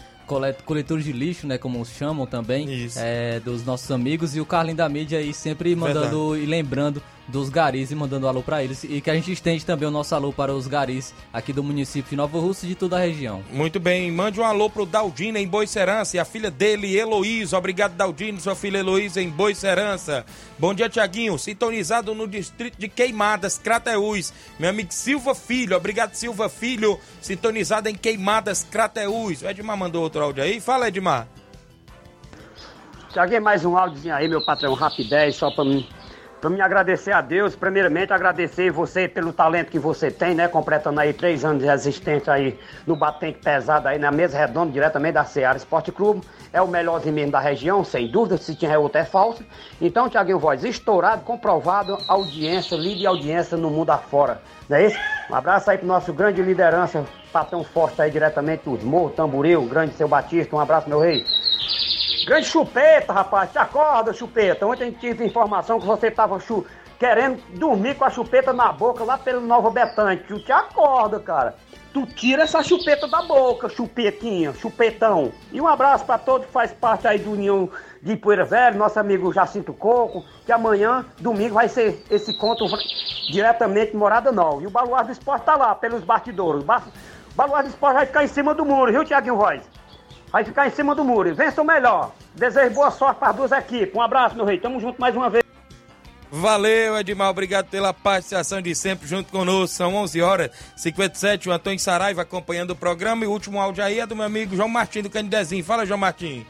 [0.65, 4.35] coletores de lixo, né, como chamam também, é, dos nossos amigos.
[4.35, 6.43] E o Carlinho da mídia aí sempre mandando Verdade.
[6.43, 8.83] e lembrando dos garis e mandando alô para eles.
[8.83, 12.09] E que a gente estende também o nosso alô para os garis aqui do município
[12.09, 13.43] de Nova Rússia e de toda a região.
[13.51, 17.57] Muito bem, mande um alô pro Daldino em Boicerança e a filha dele, Heloísa.
[17.57, 20.25] Obrigado, Daldino, sua filha Heloísa em Boicerança.
[20.57, 21.37] Bom dia, Tiaguinho.
[21.37, 24.33] Sintonizado no distrito de Queimadas, Crateús.
[24.59, 26.99] Meu amigo Silva Filho, obrigado, Silva Filho.
[27.21, 27.58] Sintonizado
[27.89, 29.41] em Queimadas, Crateús.
[29.41, 30.59] O Edmar mandou outro áudio aí.
[30.59, 31.27] Fala, Edmar.
[33.11, 35.87] Tiaguinho, mais um áudiozinho aí, meu patrão, rapidez, só pra mim
[36.39, 40.47] para me agradecer a Deus, primeiramente agradecer você pelo talento que você tem, né?
[40.47, 45.15] Completando aí três anos de existência aí no batente pesado aí na mesa redonda, diretamente
[45.15, 46.21] da Seara Esporte Clube.
[46.53, 49.43] É o melhorzinho mesmo da região, sem dúvida, se tinha outra é falso.
[49.81, 54.41] Então, Tiaguinho Voz, estourado, comprovado, audiência, líder de audiência no mundo afora.
[54.67, 54.97] Não é isso?
[55.29, 59.93] Um abraço aí pro nosso grande liderança, patrão forte aí diretamente dos Morros, Tamboril, grande
[59.93, 61.25] seu Batista, um abraço, meu rei.
[62.25, 63.51] Grande chupeta, rapaz.
[63.51, 64.65] Te acorda, chupeta.
[64.65, 66.65] Ontem tive informação que você estava chu...
[66.97, 70.23] querendo dormir com a chupeta na boca lá pelo Nova Betânia.
[70.27, 71.55] Tu te acorda, cara.
[71.91, 75.31] Tu tira essa chupeta da boca, chupetinha, chupetão.
[75.51, 77.67] E um abraço para todos que faz parte aí do União
[78.01, 82.65] de Poeira Velho, nosso amigo Jacinto Coco, que amanhã, domingo, vai ser esse conto
[83.31, 84.61] diretamente Morada Nova.
[84.61, 86.63] E o Baluar do Esporte tá lá, pelos bastidores.
[86.63, 89.78] O Baluar do Esporte vai ficar em cima do muro, viu, Tiaguinho Voz?
[90.31, 91.33] Vai ficar em cima do muro.
[91.33, 92.11] Vença o melhor.
[92.35, 93.95] Desejo boa sorte para as duas equipes.
[93.95, 94.59] Um abraço, meu rei.
[94.59, 95.43] Tamo junto mais uma vez.
[96.31, 97.29] Valeu, Edmar.
[97.29, 99.75] Obrigado pela participação de sempre junto conosco.
[99.75, 101.49] São 11 horas 57.
[101.49, 103.23] O Antônio Saraiva acompanhando o programa.
[103.23, 105.63] E o último áudio aí é do meu amigo João Martins do Canidezinho.
[105.63, 106.45] Fala, João Martins.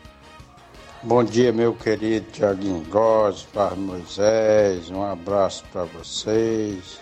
[1.02, 4.90] Bom dia, meu querido Tiaguinho Góes, para Moisés.
[4.90, 7.00] Um abraço para vocês.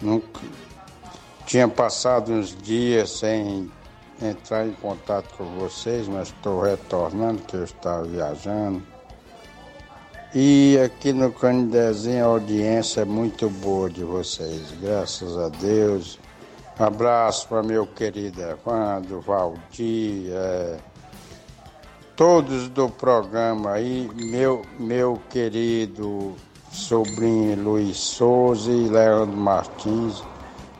[0.00, 0.40] Nunca
[1.46, 3.70] tinha passado uns dias sem
[4.22, 8.82] entrar em contato com vocês, mas estou retornando, que eu estava viajando.
[10.34, 16.18] E aqui no Canidezinho a audiência é muito boa de vocês, graças a Deus.
[16.78, 20.76] Um abraço para meu querido Evandro, Valdir, é,
[22.14, 26.36] todos do programa aí, meu, meu querido
[26.72, 30.22] sobrinho Luiz Souza e Leandro Martins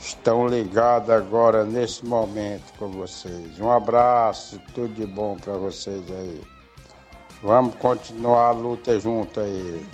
[0.00, 3.60] estão ligados agora nesse momento com vocês.
[3.60, 6.40] Um abraço, tudo de bom para vocês aí.
[7.42, 9.86] Vamos continuar a luta junto aí.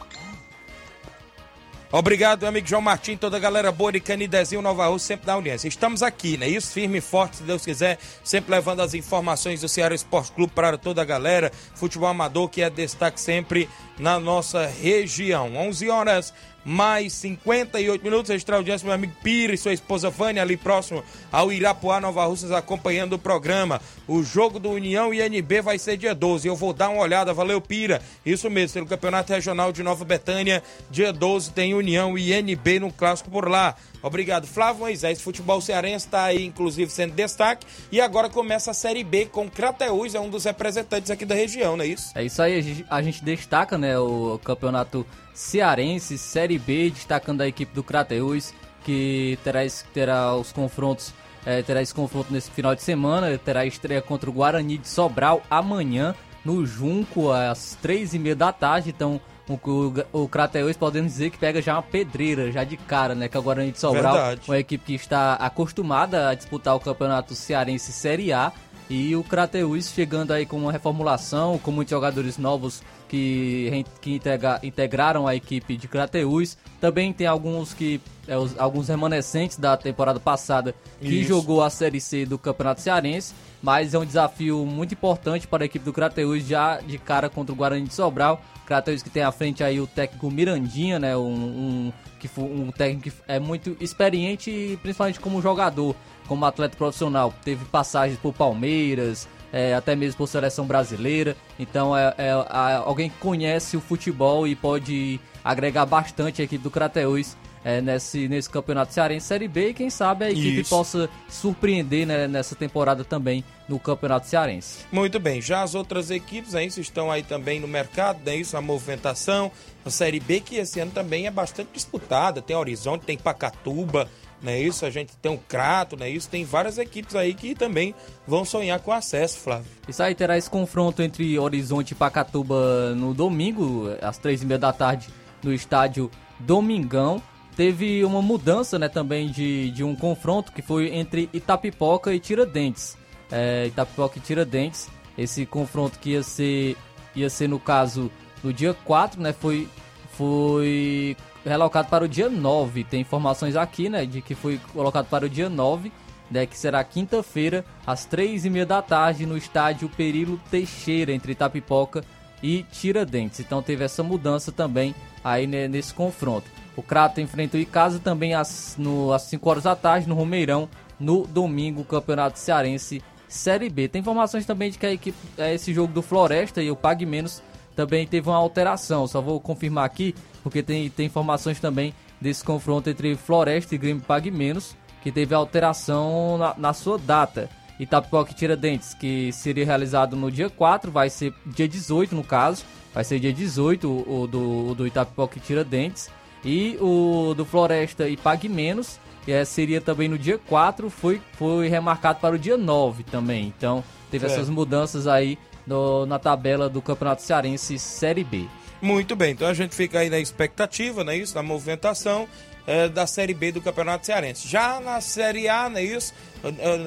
[1.92, 5.34] Obrigado, meu amigo João Martins, toda a galera boa de Canidezinho, Nova Rússia, sempre da
[5.34, 5.68] audiência.
[5.68, 6.48] Estamos aqui, né?
[6.48, 10.52] Isso, firme e forte, se Deus quiser, sempre levando as informações do Ceará Esporte Clube
[10.52, 11.50] para toda a galera.
[11.74, 15.54] Futebol amador que é destaque sempre na nossa região.
[15.56, 16.34] 11 horas
[16.66, 18.30] mais 58 minutos.
[18.30, 22.50] Extra audiência, meu amigo Pira e sua esposa Vânia, ali próximo ao Irapuá, Nova Russas,
[22.50, 23.80] acompanhando o programa.
[24.08, 26.48] O jogo do União e NB vai ser dia 12.
[26.48, 28.02] Eu vou dar uma olhada, valeu Pira.
[28.24, 32.92] Isso mesmo, pelo Campeonato Regional de Nova Betânia, dia 12 tem União e NB no
[32.92, 33.76] clássico por lá.
[34.02, 35.20] Obrigado, Flávio Moisés.
[35.20, 37.66] Futebol cearense está aí, inclusive, sendo destaque.
[37.90, 41.76] E agora começa a Série B com Crateús, é um dos representantes aqui da região,
[41.76, 42.12] não é isso?
[42.14, 47.74] É isso aí, a gente, destaca né, o campeonato cearense, Série B, destacando a equipe
[47.74, 48.52] do Crateus,
[48.84, 49.60] que terá,
[49.92, 51.12] terá os confrontos,
[51.44, 55.42] é, terá esse confronto nesse final de semana, terá estreia contra o Guarani de Sobral
[55.50, 61.12] amanhã no Junco, às três e meia da tarde, então o, o, o Crateus podemos
[61.12, 63.78] dizer que pega já uma pedreira, já de cara, né, que é o Guarani de
[63.78, 64.40] Sobral, Verdade.
[64.48, 68.52] uma equipe que está acostumada a disputar o campeonato cearense Série A,
[68.88, 74.60] e o Crateus chegando aí com uma reformulação, com muitos jogadores novos que, que integra,
[74.62, 76.56] integraram a equipe de Crateus.
[76.80, 81.28] Também tem alguns que é, os, alguns remanescentes da temporada passada que Isso.
[81.28, 85.66] jogou a Série C do Campeonato Cearense, mas é um desafio muito importante para a
[85.66, 88.40] equipe do Crateus já de cara contra o Guarani de Sobral.
[88.66, 93.02] Crateus que tem à frente aí o técnico Mirandinha, né, um, um que um técnico
[93.02, 95.94] que é muito experiente, principalmente como jogador,
[96.26, 97.32] como atleta profissional.
[97.44, 101.36] Teve passagens por Palmeiras, é, até mesmo por seleção brasileira.
[101.58, 106.62] Então é, é, é, alguém que conhece o futebol e pode agregar bastante a equipe
[106.62, 110.70] do Crateus é, nesse, nesse campeonato cearense Série B e quem sabe a equipe Isso.
[110.70, 114.84] possa surpreender né, nessa temporada também no campeonato cearense.
[114.92, 118.56] Muito bem, já as outras equipes é isso, estão aí também no mercado, é isso,
[118.56, 119.50] a movimentação,
[119.84, 124.08] a Série B que esse ano também é bastante disputada, tem Horizonte, tem Pacatuba,
[124.42, 124.84] não é isso?
[124.84, 126.28] A gente tem o Crato, não é isso?
[126.28, 127.94] Tem várias equipes aí que também
[128.26, 129.66] vão sonhar com acesso, Flávio.
[129.88, 134.58] Isso aí terá esse confronto entre Horizonte e Pacatuba no domingo, às três e meia
[134.58, 135.08] da tarde,
[135.42, 137.22] no estádio Domingão.
[137.56, 142.98] Teve uma mudança né, também de, de um confronto que foi entre Itapipoca e Tiradentes.
[143.30, 144.88] É, Itapipoca e Tiradentes.
[145.16, 146.76] Esse confronto que ia ser,
[147.14, 148.10] ia ser no caso,
[148.44, 149.32] no dia 4, né?
[149.32, 149.66] Foi,
[150.12, 151.16] foi
[151.50, 152.84] relocado para o dia 9.
[152.84, 154.04] Tem informações aqui, né?
[154.04, 155.92] De que foi colocado para o dia 9,
[156.30, 156.46] né?
[156.46, 162.04] Que será quinta-feira, às 3 e meia da tarde, no estádio Perilo Teixeira, entre Itapipoca
[162.42, 163.40] e Tiradentes.
[163.40, 164.94] Então teve essa mudança também
[165.24, 166.48] aí né, nesse confronto.
[166.76, 170.68] O Crato enfrenta o Icasa também às, no, às 5 horas da tarde no Romeirão,
[171.00, 173.88] no domingo, Campeonato Cearense Série B.
[173.88, 177.06] Tem informações também de que a equipe, é, esse jogo do Floresta e o Pague
[177.06, 177.42] Menos
[177.76, 179.06] também teve uma alteração.
[179.06, 184.02] Só vou confirmar aqui, porque tem, tem informações também desse confronto entre Floresta e Grêmio
[184.02, 187.48] Pague Menos, que teve alteração na, na sua data.
[187.78, 192.64] Itapipoca e Tiradentes, que seria realizado no dia 4, vai ser dia 18 no caso,
[192.94, 196.10] vai ser dia 18 o, o do, o do Itapipoca e Tiradentes.
[196.44, 199.00] E o do Floresta e Pague Menos,
[199.32, 203.52] é, seria também no dia 4, foi, foi remarcado para o dia 9 também.
[203.56, 204.40] Então teve Certo.
[204.40, 208.46] essas mudanças aí no- na tabela do Campeonato Cearense Série B.
[208.80, 211.34] Muito bem, então a gente fica aí na expectativa, não é isso?
[211.34, 212.28] Na movimentação
[212.68, 214.46] eh, da Série B do Campeonato Cearense.
[214.48, 216.12] Já na Série A, não é isso?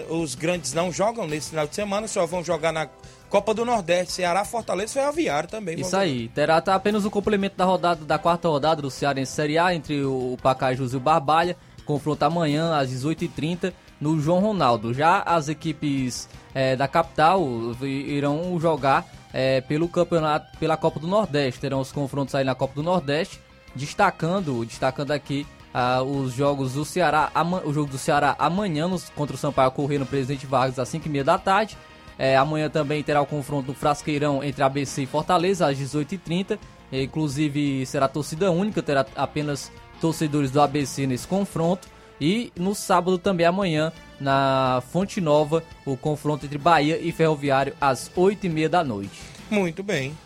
[0.09, 2.87] Os grandes não jogam nesse final de semana, só vão jogar na
[3.29, 5.79] Copa do Nordeste, Ceará, Fortaleza e Ferroviário também.
[5.79, 9.73] Isso aí, terá apenas o complemento da rodada da quarta rodada do Cearense Série A
[9.73, 11.55] entre o Pacajus e o Barbalha.
[11.89, 14.93] Confronto amanhã às 18h30 no João Ronaldo.
[14.93, 17.41] Já as equipes eh, da capital
[17.81, 21.59] irão jogar eh, pelo campeonato, pela Copa do Nordeste.
[21.59, 23.41] Terão os confrontos aí na Copa do Nordeste,
[23.75, 27.31] destacando, destacando aqui ah, os jogos do Ceará,
[27.65, 31.23] o jogo do Ceará amanhã nos- contra o Sampaio correr no Presidente Vargas às 5h30
[31.23, 31.75] da tarde.
[32.19, 36.59] É, amanhã também terá o confronto do Frasqueirão entre ABC e Fortaleza às 18h30.
[36.91, 41.87] É, inclusive será torcida única, terá apenas torcedores do ABC nesse confronto.
[42.21, 48.09] E no sábado também amanhã, na Fonte Nova, o confronto entre Bahia e Ferroviário às
[48.17, 49.21] 8h30 da noite.
[49.49, 50.17] Muito bem.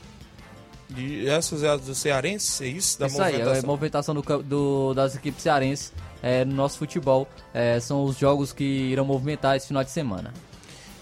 [0.95, 2.99] E essas é as do Cearense, é isso?
[2.99, 3.67] Da Isso aí, é a movimentação?
[3.69, 7.27] movimentação do, do- das equipes cearenses é, no nosso futebol.
[7.53, 10.33] é, são os jogos que irão movimentar esse final de semana.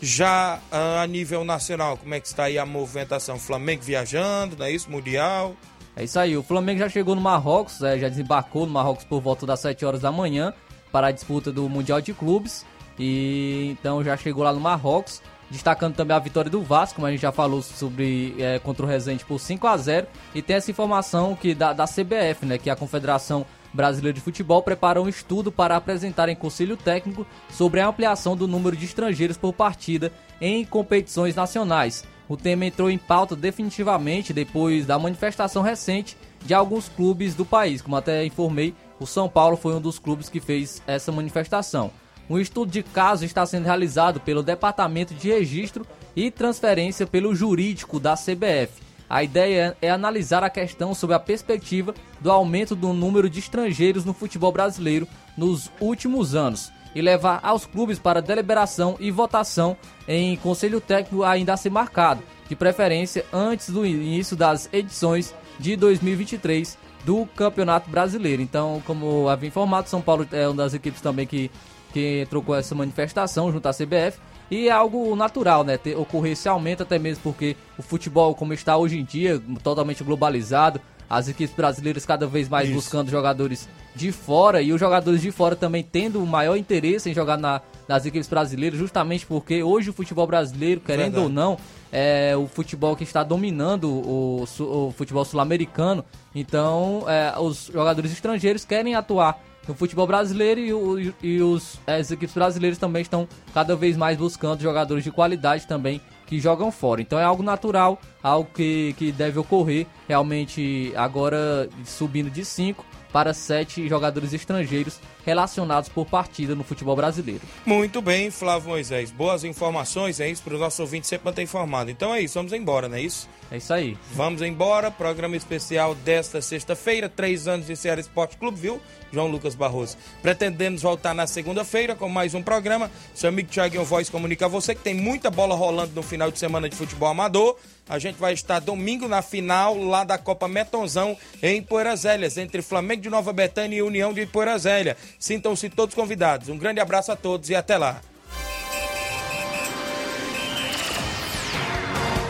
[0.02, 3.38] Já ah, a nível nacional, como é que está aí a movimentação?
[3.38, 4.90] Flamengo viajando, não é isso?
[4.90, 5.56] Mundial.
[5.96, 9.22] É isso aí, o Flamengo já chegou no Marrocos, é, já desembarcou no Marrocos por
[9.22, 10.54] volta das 7 horas da manhã
[10.92, 12.66] para a disputa do Mundial de Clubes.
[12.98, 17.12] E então já chegou lá no Marrocos, destacando também a vitória do Vasco, como a
[17.12, 20.72] gente já falou sobre é, contra o Resende por 5 a 0 E tem essa
[20.72, 25.10] informação que da, da CBF, né, que é a Confederação Brasileira de Futebol preparou um
[25.10, 30.12] estudo para apresentar em conselho técnico sobre a ampliação do número de estrangeiros por partida
[30.40, 32.04] em competições nacionais.
[32.32, 36.16] O tema entrou em pauta definitivamente depois da manifestação recente
[36.46, 37.82] de alguns clubes do país.
[37.82, 41.92] Como até informei, o São Paulo foi um dos clubes que fez essa manifestação.
[42.30, 48.00] Um estudo de caso está sendo realizado pelo Departamento de Registro e Transferência pelo Jurídico
[48.00, 48.82] da CBF.
[49.10, 54.06] A ideia é analisar a questão sob a perspectiva do aumento do número de estrangeiros
[54.06, 55.06] no futebol brasileiro
[55.36, 59.78] nos últimos anos e levar aos clubes para deliberação e votação
[60.08, 65.76] em conselho técnico ainda a ser marcado, de preferência antes do início das edições de
[65.76, 68.42] 2023 do Campeonato Brasileiro.
[68.42, 71.50] Então, como havia informado, São Paulo é uma das equipes também que,
[71.94, 74.20] que entrou com essa manifestação junto à CBF.
[74.50, 75.78] E é algo natural, né?
[75.78, 80.04] Ter, ocorrer esse aumento, até mesmo porque o futebol, como está hoje em dia, totalmente
[80.04, 80.82] globalizado,
[81.12, 82.76] as equipes brasileiras cada vez mais Isso.
[82.76, 87.14] buscando jogadores de fora e os jogadores de fora também tendo o maior interesse em
[87.14, 91.24] jogar na- nas equipes brasileiras, justamente porque hoje o futebol brasileiro, querendo Verdade.
[91.26, 91.58] ou não,
[91.92, 96.06] é o futebol que está dominando o, o futebol sul-americano.
[96.34, 99.38] Então, é, os jogadores estrangeiros querem atuar
[99.68, 104.18] no futebol brasileiro e, o- e os, as equipes brasileiras também estão cada vez mais
[104.18, 106.00] buscando jogadores de qualidade também
[106.32, 107.02] que jogam fora.
[107.02, 113.34] Então é algo natural, algo que, que deve ocorrer realmente agora subindo de 5 para
[113.34, 117.42] sete jogadores estrangeiros relacionados por partida no futebol brasileiro.
[117.66, 119.12] Muito bem, Flávio Moisés.
[119.12, 121.92] Boas informações, é isso para os nossos ouvintes sempre manter informado.
[121.92, 123.30] Então é isso, vamos embora, não é isso?
[123.52, 123.98] É isso aí.
[124.14, 128.82] Vamos embora, programa especial desta sexta-feira, três anos de Ceará Esporte Clube, viu?
[129.12, 129.98] João Lucas Barroso.
[130.22, 132.90] Pretendemos voltar na segunda-feira com mais um programa.
[133.14, 136.40] Seu amigo Thiaguinho Voz comunica a você que tem muita bola rolando no final de
[136.40, 137.58] semana de futebol amador.
[137.92, 143.02] A gente vai estar domingo na final lá da Copa Metonzão em Poeirazélias, entre Flamengo
[143.02, 144.96] de Nova Betânia e União de Poeirazélia.
[145.20, 146.48] Sintam-se todos convidados.
[146.48, 148.00] Um grande abraço a todos e até lá.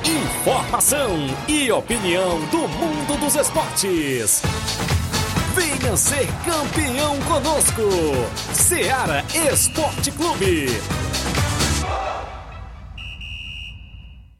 [0.03, 1.15] Informação
[1.47, 4.41] e opinião do mundo dos esportes.
[5.53, 7.83] Venha ser campeão conosco.
[8.51, 10.69] Seara Esporte Clube.